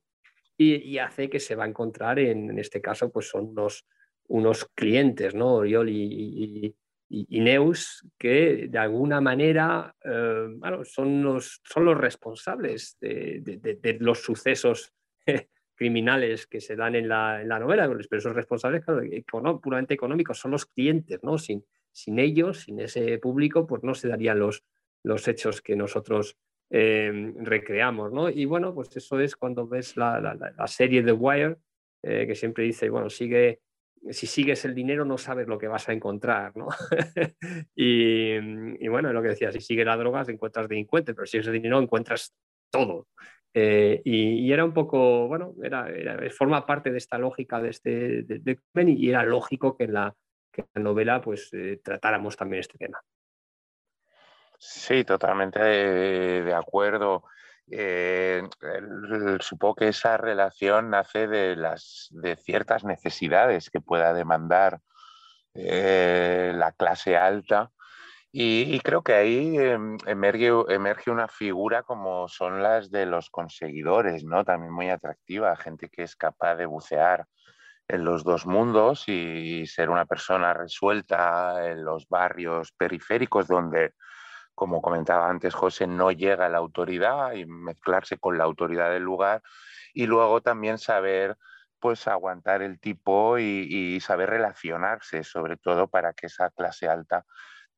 [0.57, 3.85] y, y, hace que se va a encontrar, en, en este caso, pues son unos,
[4.27, 5.57] unos clientes, ¿no?
[5.57, 6.73] Oriol y,
[7.09, 13.41] y, y, Neus, que de alguna manera eh, bueno, son, los, son los responsables de,
[13.43, 14.91] de, de los sucesos
[15.77, 20.39] criminales que se dan en la, en la novela, pero esos responsables, econó, puramente económicos,
[20.39, 21.37] son los clientes, ¿no?
[21.37, 24.65] Sin, sin ellos, sin ese público, pues no se darían los,
[25.03, 26.37] los hechos que nosotros
[26.69, 28.29] eh, recreamos, ¿no?
[28.29, 31.57] Y bueno, pues eso es cuando ves la, la, la serie The Wire,
[32.01, 33.59] que siempre dice, bueno, sigue,
[34.11, 36.67] si sigues el dinero no sabes lo que vas a encontrar, ¿no?
[37.75, 41.53] y, bueno, lo que decía, si sigues las drogas encuentras delincuentes, pero si sigues el
[41.53, 42.33] dinero encuentras
[42.69, 43.07] todo.
[43.59, 45.87] Eh, y, era un poco, bueno, era,
[46.29, 50.15] forma parte de esta lógica de este de, y era lógico que en la,
[50.75, 53.01] novela pues eh, tratáramos también este tema.
[54.59, 57.23] Sí, totalmente de, acuerdo.
[57.71, 58.43] Eh,
[59.39, 64.81] supongo que esa relación nace de, las, de ciertas necesidades que pueda demandar
[65.55, 67.71] la clase alta
[68.39, 74.23] y, creo que ahí em, emerge, emerge, una figura como son las de los conseguidores,
[74.25, 74.45] ¿no?
[74.45, 77.25] También muy atractiva, gente que es capaz de bucear
[77.87, 83.95] en los dos mundos y ser una persona resuelta en los barrios periféricos donde,
[84.53, 89.41] como comentaba antes José, no llega la autoridad y mezclarse con la autoridad del lugar
[89.95, 91.37] y luego también saber
[91.79, 97.25] pues aguantar el tipo y, y saber relacionarse, sobre todo para que esa clase alta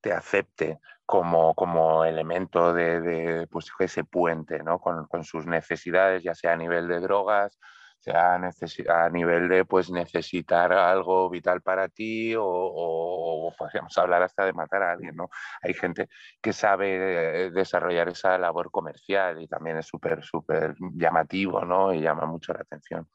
[0.02, 4.80] te acepte como, como elemento de, pues, ese puente ¿no?
[4.80, 7.60] con, sus necesidades, ya sea a nivel de drogas,
[7.98, 14.54] sea a nivel de pues, necesitar algo vital para ti o, podríamos hablar hasta de
[14.54, 15.16] matar a alguien.
[15.16, 15.30] ¿no?
[15.64, 16.08] Hay gente
[16.42, 21.92] que sabe desarrollar esa labor comercial y también es súper, súper llamativo ¿no?
[21.92, 23.08] y llama mucho la atención.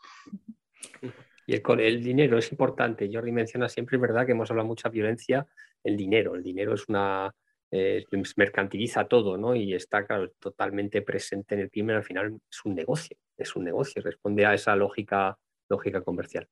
[1.47, 3.09] Y el, el dinero es importante.
[3.13, 5.47] Jordi menciona siempre, es verdad, que hemos hablado mucha violencia,
[5.85, 6.35] el dinero.
[6.35, 7.33] El dinero es una,
[7.77, 8.05] eh,
[8.37, 9.57] mercantiliza todo, ¿no?
[9.57, 11.97] Y está, claro, totalmente presente en el crimen.
[11.97, 15.37] Al final es un negocio, es un negocio, responde a esa lógica,
[15.69, 16.49] lógica comercial.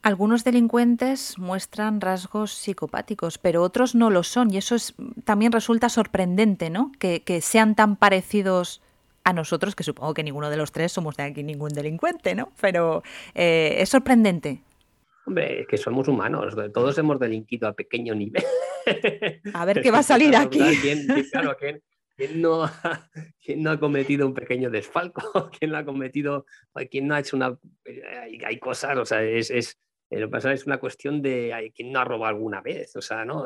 [0.00, 4.50] Algunos delincuentes muestran rasgos psicopáticos, pero otros no lo son.
[4.50, 6.92] Y eso es, también resulta sorprendente, ¿no?
[6.98, 8.80] Que, sean tan parecidos
[9.24, 12.50] a nosotros, que supongo que ninguno de los tres somos de aquí ningún delincuente, ¿no?
[12.62, 13.02] Pero
[13.34, 14.62] eh, es sorprendente.
[15.28, 18.42] Hombre, es que somos humanos, todos hemos delinquido a pequeño nivel.
[19.52, 20.58] A ver qué va a salir aquí.
[20.80, 21.82] ¿Quién, claro, ¿quién,
[22.40, 23.10] no ha,
[23.56, 25.50] no ha, cometido un pequeño desfalco?
[25.58, 26.46] ¿Quién no ha cometido,
[26.90, 27.58] quién no ha hecho una...
[28.46, 29.78] Hay, cosas, o sea, es, es,
[30.10, 33.26] lo que pasa es una cuestión de quién no ha robado alguna vez, o sea,
[33.26, 33.44] ¿no?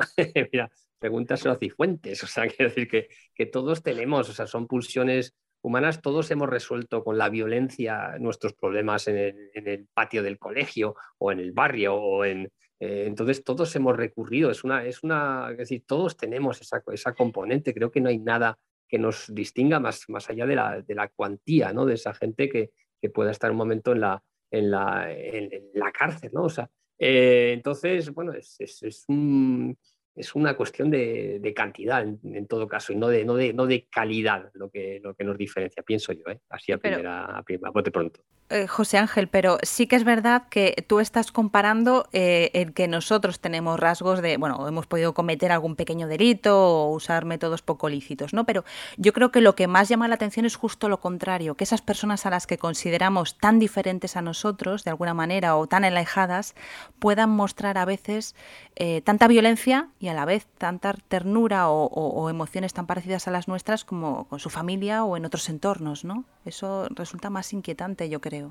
[0.53, 4.67] Mira, pregúntaselo a Cifuentes, o sea, quiero decir que, que todos tenemos, o sea, son
[4.67, 10.95] pulsiones humanas todos hemos resuelto con la violencia nuestros problemas en el, patio del colegio
[11.17, 12.51] o en el barrio o en...
[12.79, 17.13] Eh, entonces todos hemos recurrido, es una, es una, es decir, todos tenemos esa, esa
[17.13, 20.95] componente, creo que no hay nada que nos distinga más, más allá de la, de
[20.95, 21.85] la cuantía, ¿no?
[21.85, 22.71] De esa gente que,
[23.01, 24.21] que pueda estar un momento en la,
[24.51, 26.43] en la, en, la cárcel, ¿no?
[26.43, 29.77] O sea, eh, entonces, bueno, es, es, es un
[30.15, 33.87] es una cuestión de, cantidad en, todo caso y no de, no de, no de
[33.89, 36.39] calidad lo que, lo que nos diferencia, pienso yo, ¿eh?
[36.49, 38.21] así a primera, a primera bote pronto.
[38.53, 42.87] Eh, José Ángel, pero sí que es verdad que tú estás comparando eh, el que
[42.87, 47.89] nosotros tenemos rasgos de, bueno, hemos podido cometer algún pequeño delito o usar métodos poco
[47.89, 48.45] lícitos, ¿no?
[48.45, 48.63] Pero
[48.95, 51.81] yo creo que lo que más llama la atención es justo lo contrario, que esas
[51.81, 56.53] personas a las que consideramos tan diferentes a nosotros, de alguna manera, o tan alejadas,
[56.99, 58.35] puedan mostrar a veces
[58.75, 63.47] eh, tanta violencia y a la vez tanta ternura o, emociones tan parecidas a las
[63.47, 66.25] nuestras como con su familia o en otros entornos, ¿no?
[66.45, 68.42] Eso resulta más inquietante, yo creo.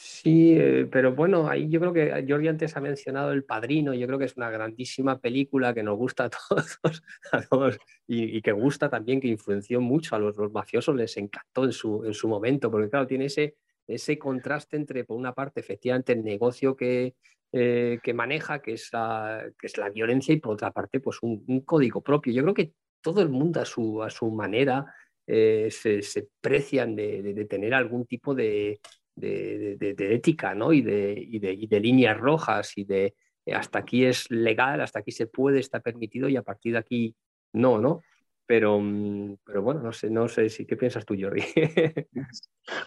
[0.00, 4.06] Sí, eh, pero bueno, ahí yo creo que Jordi antes ha mencionado El Padrino, yo
[4.06, 6.30] creo que es una grandísima película que nos gusta a
[7.50, 12.04] todos, y, que gusta también, que influenció mucho a los, mafiosos, les encantó en su,
[12.04, 13.56] en su momento, porque claro, tiene ese,
[13.88, 17.14] ese contraste entre, por una parte, efectivamente, el negocio que,
[17.52, 21.18] eh, que maneja, que es, la, que es la violencia, y por otra parte, pues
[21.22, 22.32] un, código propio.
[22.32, 24.94] Yo creo que todo el mundo a su, a su manera
[25.30, 28.80] eh, se, precian de, tener algún tipo de,
[29.14, 30.72] de ética ¿no?
[30.72, 33.14] y, y, de, líneas rojas y de
[33.44, 36.78] eh, hasta aquí es legal, hasta aquí se puede, está permitido y a partir de
[36.78, 37.14] aquí
[37.52, 38.00] no, ¿no?
[38.46, 41.42] Pero, mm, pero bueno, no sé, no sé si qué piensas tú, Jordi.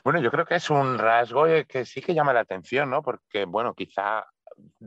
[0.03, 3.03] bueno, yo creo que es un rasgo que sí que llama la atención, ¿no?
[3.03, 4.25] Porque, bueno, quizá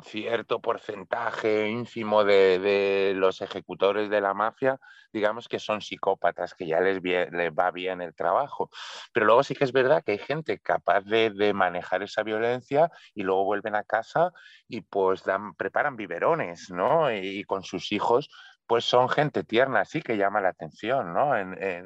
[0.02, 4.78] cierto porcentaje ínfimo de, los ejecutores de la mafia,
[5.12, 8.70] digamos que son psicópatas, que ya les, les, va bien el trabajo.
[9.12, 13.22] Pero luego sí que es verdad que hay gente capaz de, manejar esa violencia y
[13.22, 14.32] luego vuelven a casa
[14.68, 17.12] y pues dan, preparan biberones, ¿no?
[17.12, 18.28] y con sus hijos
[18.66, 21.36] pues son gente tierna, sí que llama la atención, ¿no?
[21.36, 21.84] En, eh,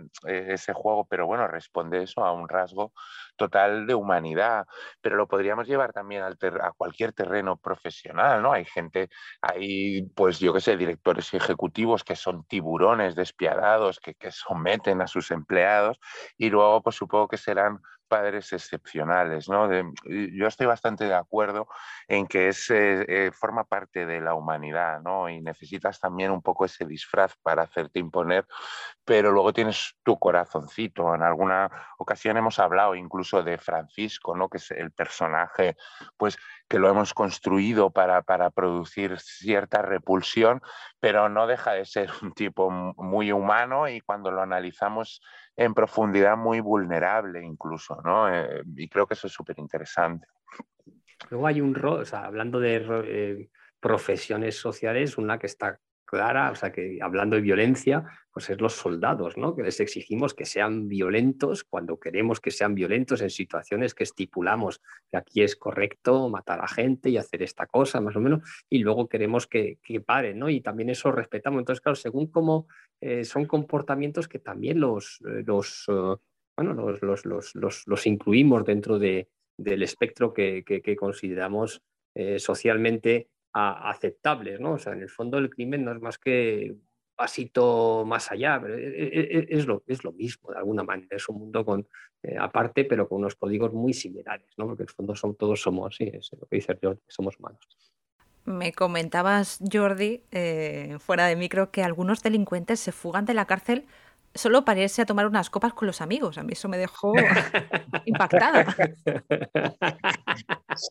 [0.49, 2.93] ese juego, pero bueno, responde eso a un rasgo
[3.37, 4.67] total de humanidad,
[5.01, 8.53] pero lo podríamos llevar también a cualquier terreno profesional, ¿no?
[8.53, 9.09] Hay gente,
[9.41, 15.07] hay, pues yo qué sé, directores ejecutivos que son tiburones despiadados, que, que someten a
[15.07, 15.99] sus empleados
[16.37, 19.49] y luego, pues supongo que serán padres excepcionales.
[19.49, 19.69] ¿no?
[20.05, 21.69] yo estoy bastante de acuerdo
[22.09, 25.29] en que es, eh, forma parte de la humanidad ¿no?
[25.29, 28.47] y necesitas también un poco ese disfraz para hacerte imponer,
[29.05, 31.15] pero luego tienes tu corazoncito.
[31.15, 34.49] En alguna ocasión hemos hablado incluso de Francisco, ¿no?
[34.49, 35.77] que es el personaje
[36.17, 36.39] pues,
[36.69, 40.61] que lo hemos construido para, para producir cierta repulsión,
[41.01, 45.23] pero no deja de ser un tipo muy humano y cuando lo analizamos
[45.57, 48.33] en profundidad muy vulnerable incluso, ¿no?
[48.33, 50.27] Eh, y creo que eso es súper interesante.
[51.31, 53.51] Luego hay un rol, o sea, hablando de eh,
[53.81, 58.73] profesiones sociales, una que está clara, o sea, que hablando de violencia, pues es los
[58.73, 59.55] soldados, ¿no?
[59.55, 64.81] Que les exigimos que sean violentos cuando queremos que sean violentos en situaciones que estipulamos
[65.11, 68.41] que aquí es correcto matar a gente y hacer esta cosa, más o menos,
[68.71, 70.49] y luego queremos que, que paren, ¿no?
[70.49, 71.59] Y también eso respetamos.
[71.59, 72.67] Entonces, claro, según cómo
[73.01, 75.85] eh, son comportamientos que también los, eh, los
[76.57, 81.83] bueno, los, los, los, incluimos dentro de, del espectro que, que, consideramos
[82.15, 84.73] eh, socialmente aceptables, ¿no?
[84.73, 88.63] O sea, en el fondo el crimen no es más que un pasito más allá,
[88.69, 91.87] e, e, e, es, lo, es lo mismo de alguna manera, es un mundo con,
[92.23, 94.67] eh, aparte, pero con unos códigos muy similares, ¿no?
[94.67, 97.61] Porque en el fondo son, todos somos, sí, es lo que dice Jordi, somos humanos.
[98.45, 103.85] Me comentabas, Jordi, eh, fuera de micro, que algunos delincuentes se fugan de la cárcel
[104.35, 106.39] solo para irse a tomar unas copas con los amigos.
[106.39, 107.13] A mí eso me dejó
[108.07, 108.65] impactada.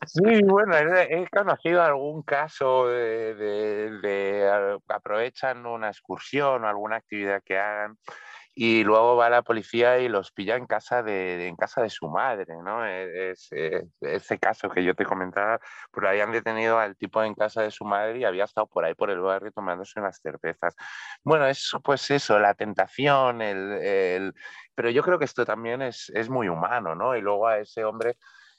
[0.06, 4.50] Sí, bueno, he, conocido algún caso de,
[4.88, 7.96] aprovechan una excursión o alguna actividad que hagan
[8.60, 12.08] y luego va la policía y los pilla en casa de, en casa de su
[12.08, 12.84] madre, ¿no?
[12.84, 15.60] E, es, eh, ese caso que yo te comentaba,
[16.08, 18.94] ahí han detenido al tipo en casa de su madre y había estado por ahí
[18.94, 20.74] por el barrio tomándose unas cervezas.
[21.22, 24.34] Bueno, es pues eso, la tentación, el...
[24.74, 27.16] pero yo creo que esto también es, es muy humano, ¿no?
[27.16, 28.16] Y luego a ese hombre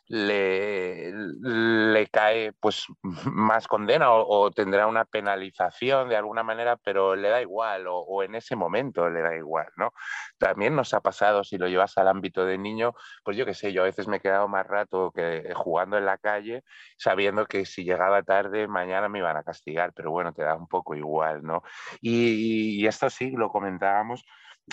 [0.09, 2.87] le, le cae pues
[3.31, 8.35] más condena o, tendrá una penalización de alguna manera, pero le da igual o, en
[8.35, 9.93] ese momento le da igual, ¿no?
[10.37, 12.93] También nos ha pasado, si lo llevas al ámbito de niño,
[13.23, 16.05] pues yo qué sé, yo a veces me he quedado más rato que jugando en
[16.05, 16.63] la calle
[16.97, 20.67] sabiendo que si llegaba tarde mañana me iban a castigar, pero bueno, te da un
[20.67, 21.61] poco igual, ¿no?
[22.01, 24.25] Y, y esto sí, lo comentábamos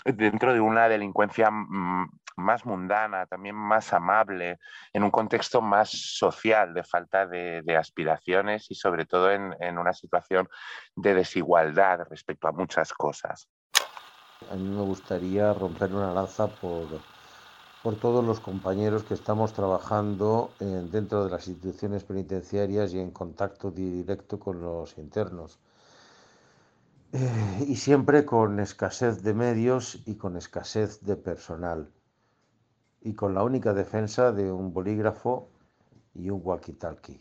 [0.04, 4.58] dentro de una delincuencia mm, más mundana, también más amable,
[4.92, 10.48] en un contexto más social, de falta de, aspiraciones y sobre todo en, una situación
[10.94, 13.48] de desigualdad respecto a muchas cosas.
[14.50, 16.86] A mí me gustaría romper una lanza por,
[17.82, 23.70] por todos los compañeros que estamos trabajando dentro de las instituciones penitenciarias y en contacto
[23.70, 25.58] directo con los internos.
[27.12, 31.88] Eh, y siempre con escasez de medios y con escasez de personal
[33.00, 35.48] y con la única defensa de un bolígrafo
[36.14, 37.20] y un walkie-talkie.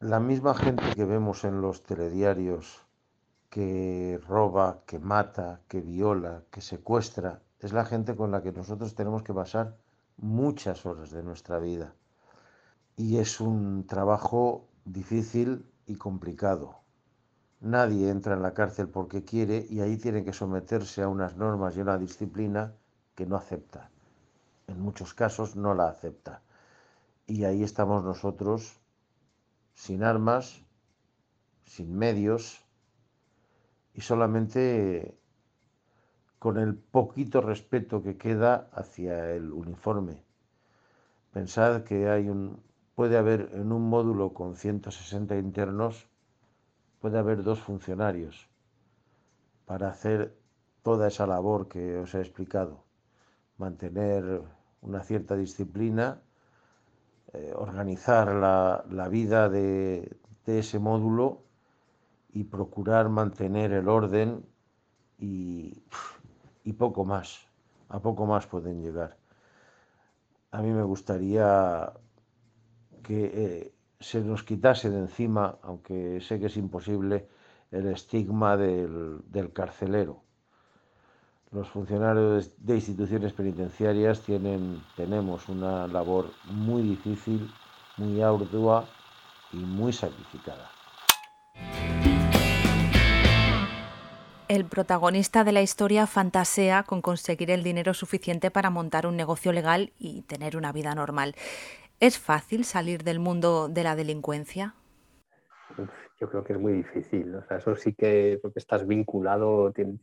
[0.00, 2.84] La misma gente que vemos en los telediarios
[3.48, 8.94] que roba, que mata, que viola, que secuestra, es la gente con la que nosotros
[8.94, 9.76] tenemos que pasar
[10.16, 11.94] muchas horas de nuestra vida.
[12.96, 16.80] Y es un trabajo difícil y complicado.
[17.60, 21.76] Nadie entra en la cárcel porque quiere y ahí tiene que someterse a unas normas
[21.76, 22.74] y una disciplina
[23.14, 23.90] que no acepta
[24.66, 26.42] en muchos casos no la acepta.
[27.26, 28.80] Y ahí estamos nosotros
[29.74, 30.62] sin armas,
[31.64, 32.64] sin medios
[33.94, 35.18] y solamente
[36.38, 40.22] con el poquito respeto que queda hacia el uniforme.
[41.32, 42.62] Pensad que hay un,
[42.94, 46.08] puede haber en un módulo con 160 internos,
[47.00, 48.48] puede haber dos funcionarios
[49.64, 50.36] para hacer
[50.82, 52.83] toda esa labor que os he explicado
[53.58, 54.42] mantener
[54.82, 56.20] una cierta disciplina,
[57.32, 61.42] eh, organizar la, vida de, ese módulo
[62.32, 64.44] y procurar mantener el orden
[65.18, 65.82] y,
[66.76, 67.46] poco más.
[67.88, 69.16] A poco más pueden llegar.
[70.50, 71.92] A mí me gustaría
[73.02, 77.28] que eh, se nos quitase de encima, aunque sé que es imposible,
[77.70, 80.24] el estigma del carcelero
[81.54, 87.48] los funcionarios de instituciones penitenciarias tienen, tenemos una labor muy difícil,
[87.96, 88.86] muy ardua
[89.52, 90.68] y muy sacrificada.
[94.48, 99.52] El protagonista de la historia fantasea con conseguir el dinero suficiente para montar un negocio
[99.52, 101.36] legal y tener una vida normal.
[102.00, 104.74] ¿Es fácil salir del mundo de la delincuencia?
[106.20, 107.34] Yo creo que es muy difícil.
[107.36, 110.00] O sea, eso sí que porque estás vinculado, tienes,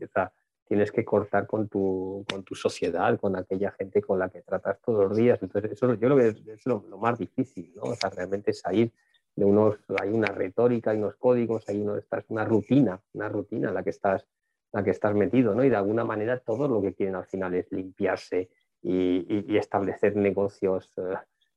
[0.71, 4.79] tienes que cortar con tu, con tu sociedad, con aquella gente con la que tratas
[4.79, 5.37] todos los días.
[5.41, 7.81] Entonces, eso yo creo que es, lo, más difícil, ¿no?
[7.91, 8.93] O sea, realmente salir
[9.35, 13.67] de unos, hay una retórica, hay unos códigos, hay uno, estás, una rutina, una rutina
[13.67, 14.25] en la que estás,
[14.71, 15.65] la que estás metido, ¿no?
[15.65, 18.49] Y de alguna manera todo lo que quieren al final es limpiarse
[18.81, 21.15] y, establecer negocios eh,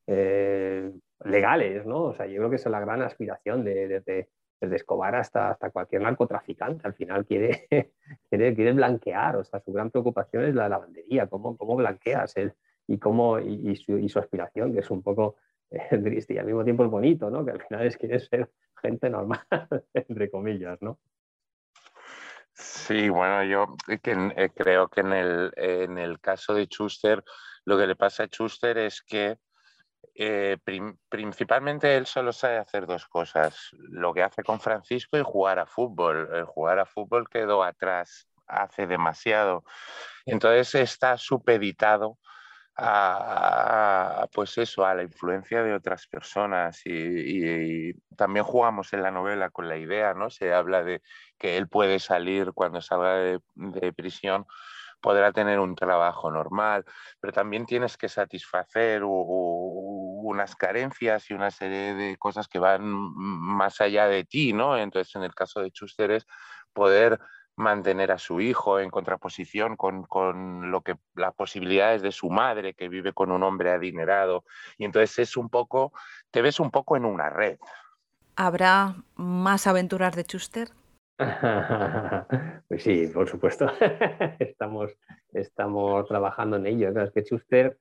[0.08, 0.92] eh,
[1.24, 2.02] legales, ¿no?
[2.02, 4.28] O sea, yo creo que esa es la gran aspiración de, de,
[4.60, 6.86] desde Escobar hasta, hasta cualquier narcotraficante.
[6.86, 7.66] Al final quiere,
[8.30, 12.54] quiere, quiere, blanquear, o sea, su gran preocupación es la lavandería, cómo, cómo blanqueas el,
[12.86, 15.36] y, cómo, y, su, aspiración, que es un poco
[15.70, 17.44] eh, triste y al mismo tiempo es bonito, ¿no?
[17.44, 18.50] Que al final es quiere ser
[18.80, 19.44] gente normal,
[19.94, 20.98] entre comillas, ¿no?
[22.52, 27.24] Sí, bueno, yo eh, creo que en el, en el caso de Schuster,
[27.64, 29.38] lo que le pasa a Schuster es que
[30.14, 30.58] eh,
[31.08, 35.66] principalmente él solo sabe hacer dos cosas, lo que hace con Francisco y jugar a
[35.66, 36.28] fútbol.
[36.32, 39.64] El jugar a fútbol quedó atrás hace demasiado.
[40.26, 42.18] Entonces está supeditado
[42.76, 49.50] a, pues eso, a la influencia de otras personas y, también jugamos en la novela
[49.50, 50.30] con la idea, ¿no?
[50.30, 51.02] Se habla de
[51.38, 54.46] que él puede salir cuando salga de, de prisión
[55.04, 56.82] podrá tener un trabajo normal,
[57.20, 59.02] pero también tienes que satisfacer
[60.24, 64.78] unas carencias y una serie de cosas que van más allá de ti, ¿no?
[64.78, 66.26] Entonces, en el caso de Schuster es
[66.72, 67.20] poder
[67.56, 72.74] mantener a su hijo en contraposición con, con, lo que las posibilidades de su madre
[72.74, 74.44] que vive con un hombre adinerado
[74.76, 75.92] y entonces es un poco
[76.32, 77.56] te ves un poco en una red
[78.34, 80.70] habrá más aventuras de Schuster
[82.68, 83.70] pues sí, por supuesto.
[84.38, 84.90] estamos,
[85.32, 87.02] estamos trabajando en ello.
[87.02, 87.78] Es que Schuster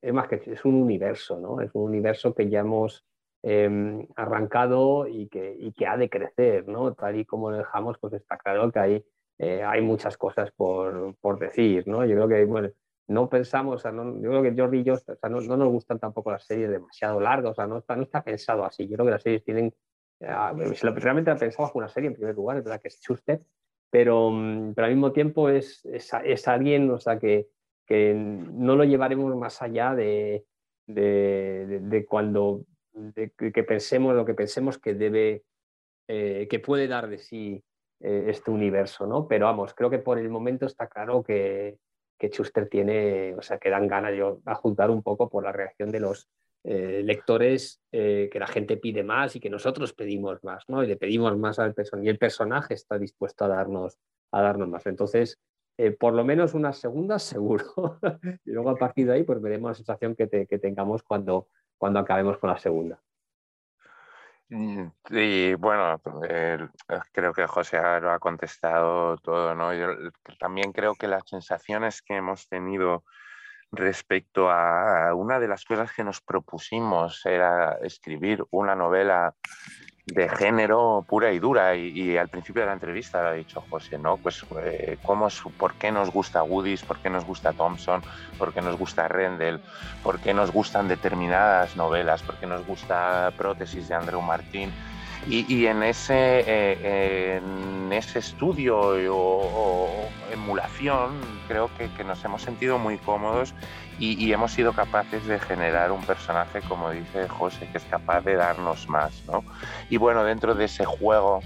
[0.00, 1.60] es más que es un universo, ¿no?
[1.60, 3.04] Es un universo que ya hemos
[3.42, 6.94] em, arrancado y que, y que ha de crecer, ¿no?
[6.94, 9.04] Tal y como lo dejamos, pues está claro que hay,
[9.38, 12.04] eh, hay muchas cosas por, por, decir, ¿no?
[12.04, 12.70] Yo creo que, bueno,
[13.08, 15.68] no pensamos, o no, yo creo que Jordi y yo, o sea, no, no, nos
[15.68, 18.86] gustan tampoco las series demasiado largas, o sea, no está, no está pensado así.
[18.88, 19.72] Yo creo que las series tienen
[20.20, 23.40] realmente la pensaba una serie en primer lugar, es verdad que es Schuster,
[23.90, 27.48] pero, mm, pero al mismo tiempo es, es, alguien o sea, que,
[27.88, 30.44] que, no lo llevaremos más allá de,
[30.86, 32.64] de, cuando
[33.14, 35.44] que pensemos lo que pensemos que debe,
[36.06, 37.62] eh, que puede dar de sí
[38.00, 39.26] eh, este universo, ¿no?
[39.26, 41.78] Pero vamos, creo que por el momento está claro que,
[42.18, 45.52] que Schuster tiene, o sea, que dan ganas yo a juntar un poco por la
[45.52, 46.28] reacción de los,
[46.64, 50.82] eh, lectores que la gente pide más y que nosotros pedimos más, ¿no?
[50.82, 53.96] Y le pedimos más al personaje y el personaje está dispuesto a darnos,
[54.32, 54.84] a darnos más.
[54.86, 55.38] Entonces,
[55.78, 57.98] eh, por lo menos una segunda seguro.
[58.44, 62.36] y luego a partir de ahí, pues veremos la sensación que, tengamos cuando, cuando acabemos
[62.38, 63.00] con la segunda.
[64.48, 66.00] Mm, y bueno,
[67.12, 69.72] creo que José lo ha contestado todo, ¿no?
[69.72, 69.88] Yo
[70.40, 73.04] también creo que las sensaciones que hemos tenido
[73.70, 79.34] respecto a una de las cosas que nos propusimos era escribir una novela
[80.12, 81.74] de género pura y dura.
[81.76, 84.16] Y, al principio de la entrevista lo ha dicho José, ¿no?
[84.16, 88.02] Pues eh, ¿cómo, por qué nos gusta Woodies, por qué nos gusta Thompson,
[88.38, 89.60] por qué nos gusta Rendell,
[90.02, 94.72] por qué nos gustan determinadas novelas, por qué nos gusta Prótesis de Andrew Martín
[95.26, 102.98] y, en, ese, eh, en ese estudio o, emulación creo que, nos hemos sentido muy
[102.98, 103.54] cómodos
[103.98, 108.36] y, hemos sido capaces de generar un personaje, como dice José, que es capaz de
[108.36, 109.24] darnos más.
[109.26, 109.44] ¿no?
[109.90, 111.40] Y bueno, dentro de ese juego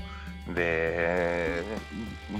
[0.46, 1.62] de,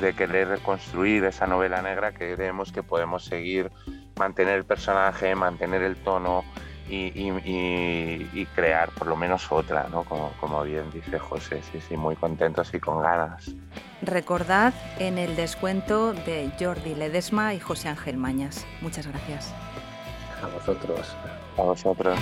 [0.01, 3.70] de querer reconstruir esa novela negra, creemos que podemos seguir
[4.16, 6.45] mantener el personaje, mantener el tono
[6.89, 10.05] y, crear por lo menos otra, ¿no?
[10.05, 13.51] Como, bien dice José, sí, sí, muy contentos y con ganas.
[14.03, 18.66] Recordad en el descuento de Jordi Ledesma y José Ángel Mañas.
[18.80, 19.53] Muchas gracias.
[20.43, 21.14] A vosotros.
[21.57, 22.18] A vosotros.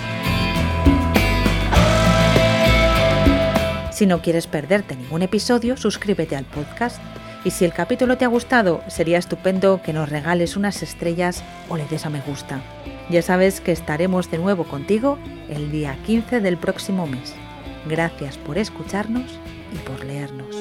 [3.91, 7.01] Si no quieres perderte ningún episodio, suscríbete al podcast.
[7.43, 11.77] Y si el capítulo te ha gustado, sería estupendo que nos regales unas estrellas o
[11.77, 12.61] le des a me gusta.
[13.11, 17.35] Ya sabes que estaremos de nuevo contigo el día 15 del próximo mes.
[17.85, 19.37] Gracias por escucharnos
[19.73, 20.55] y por leernos.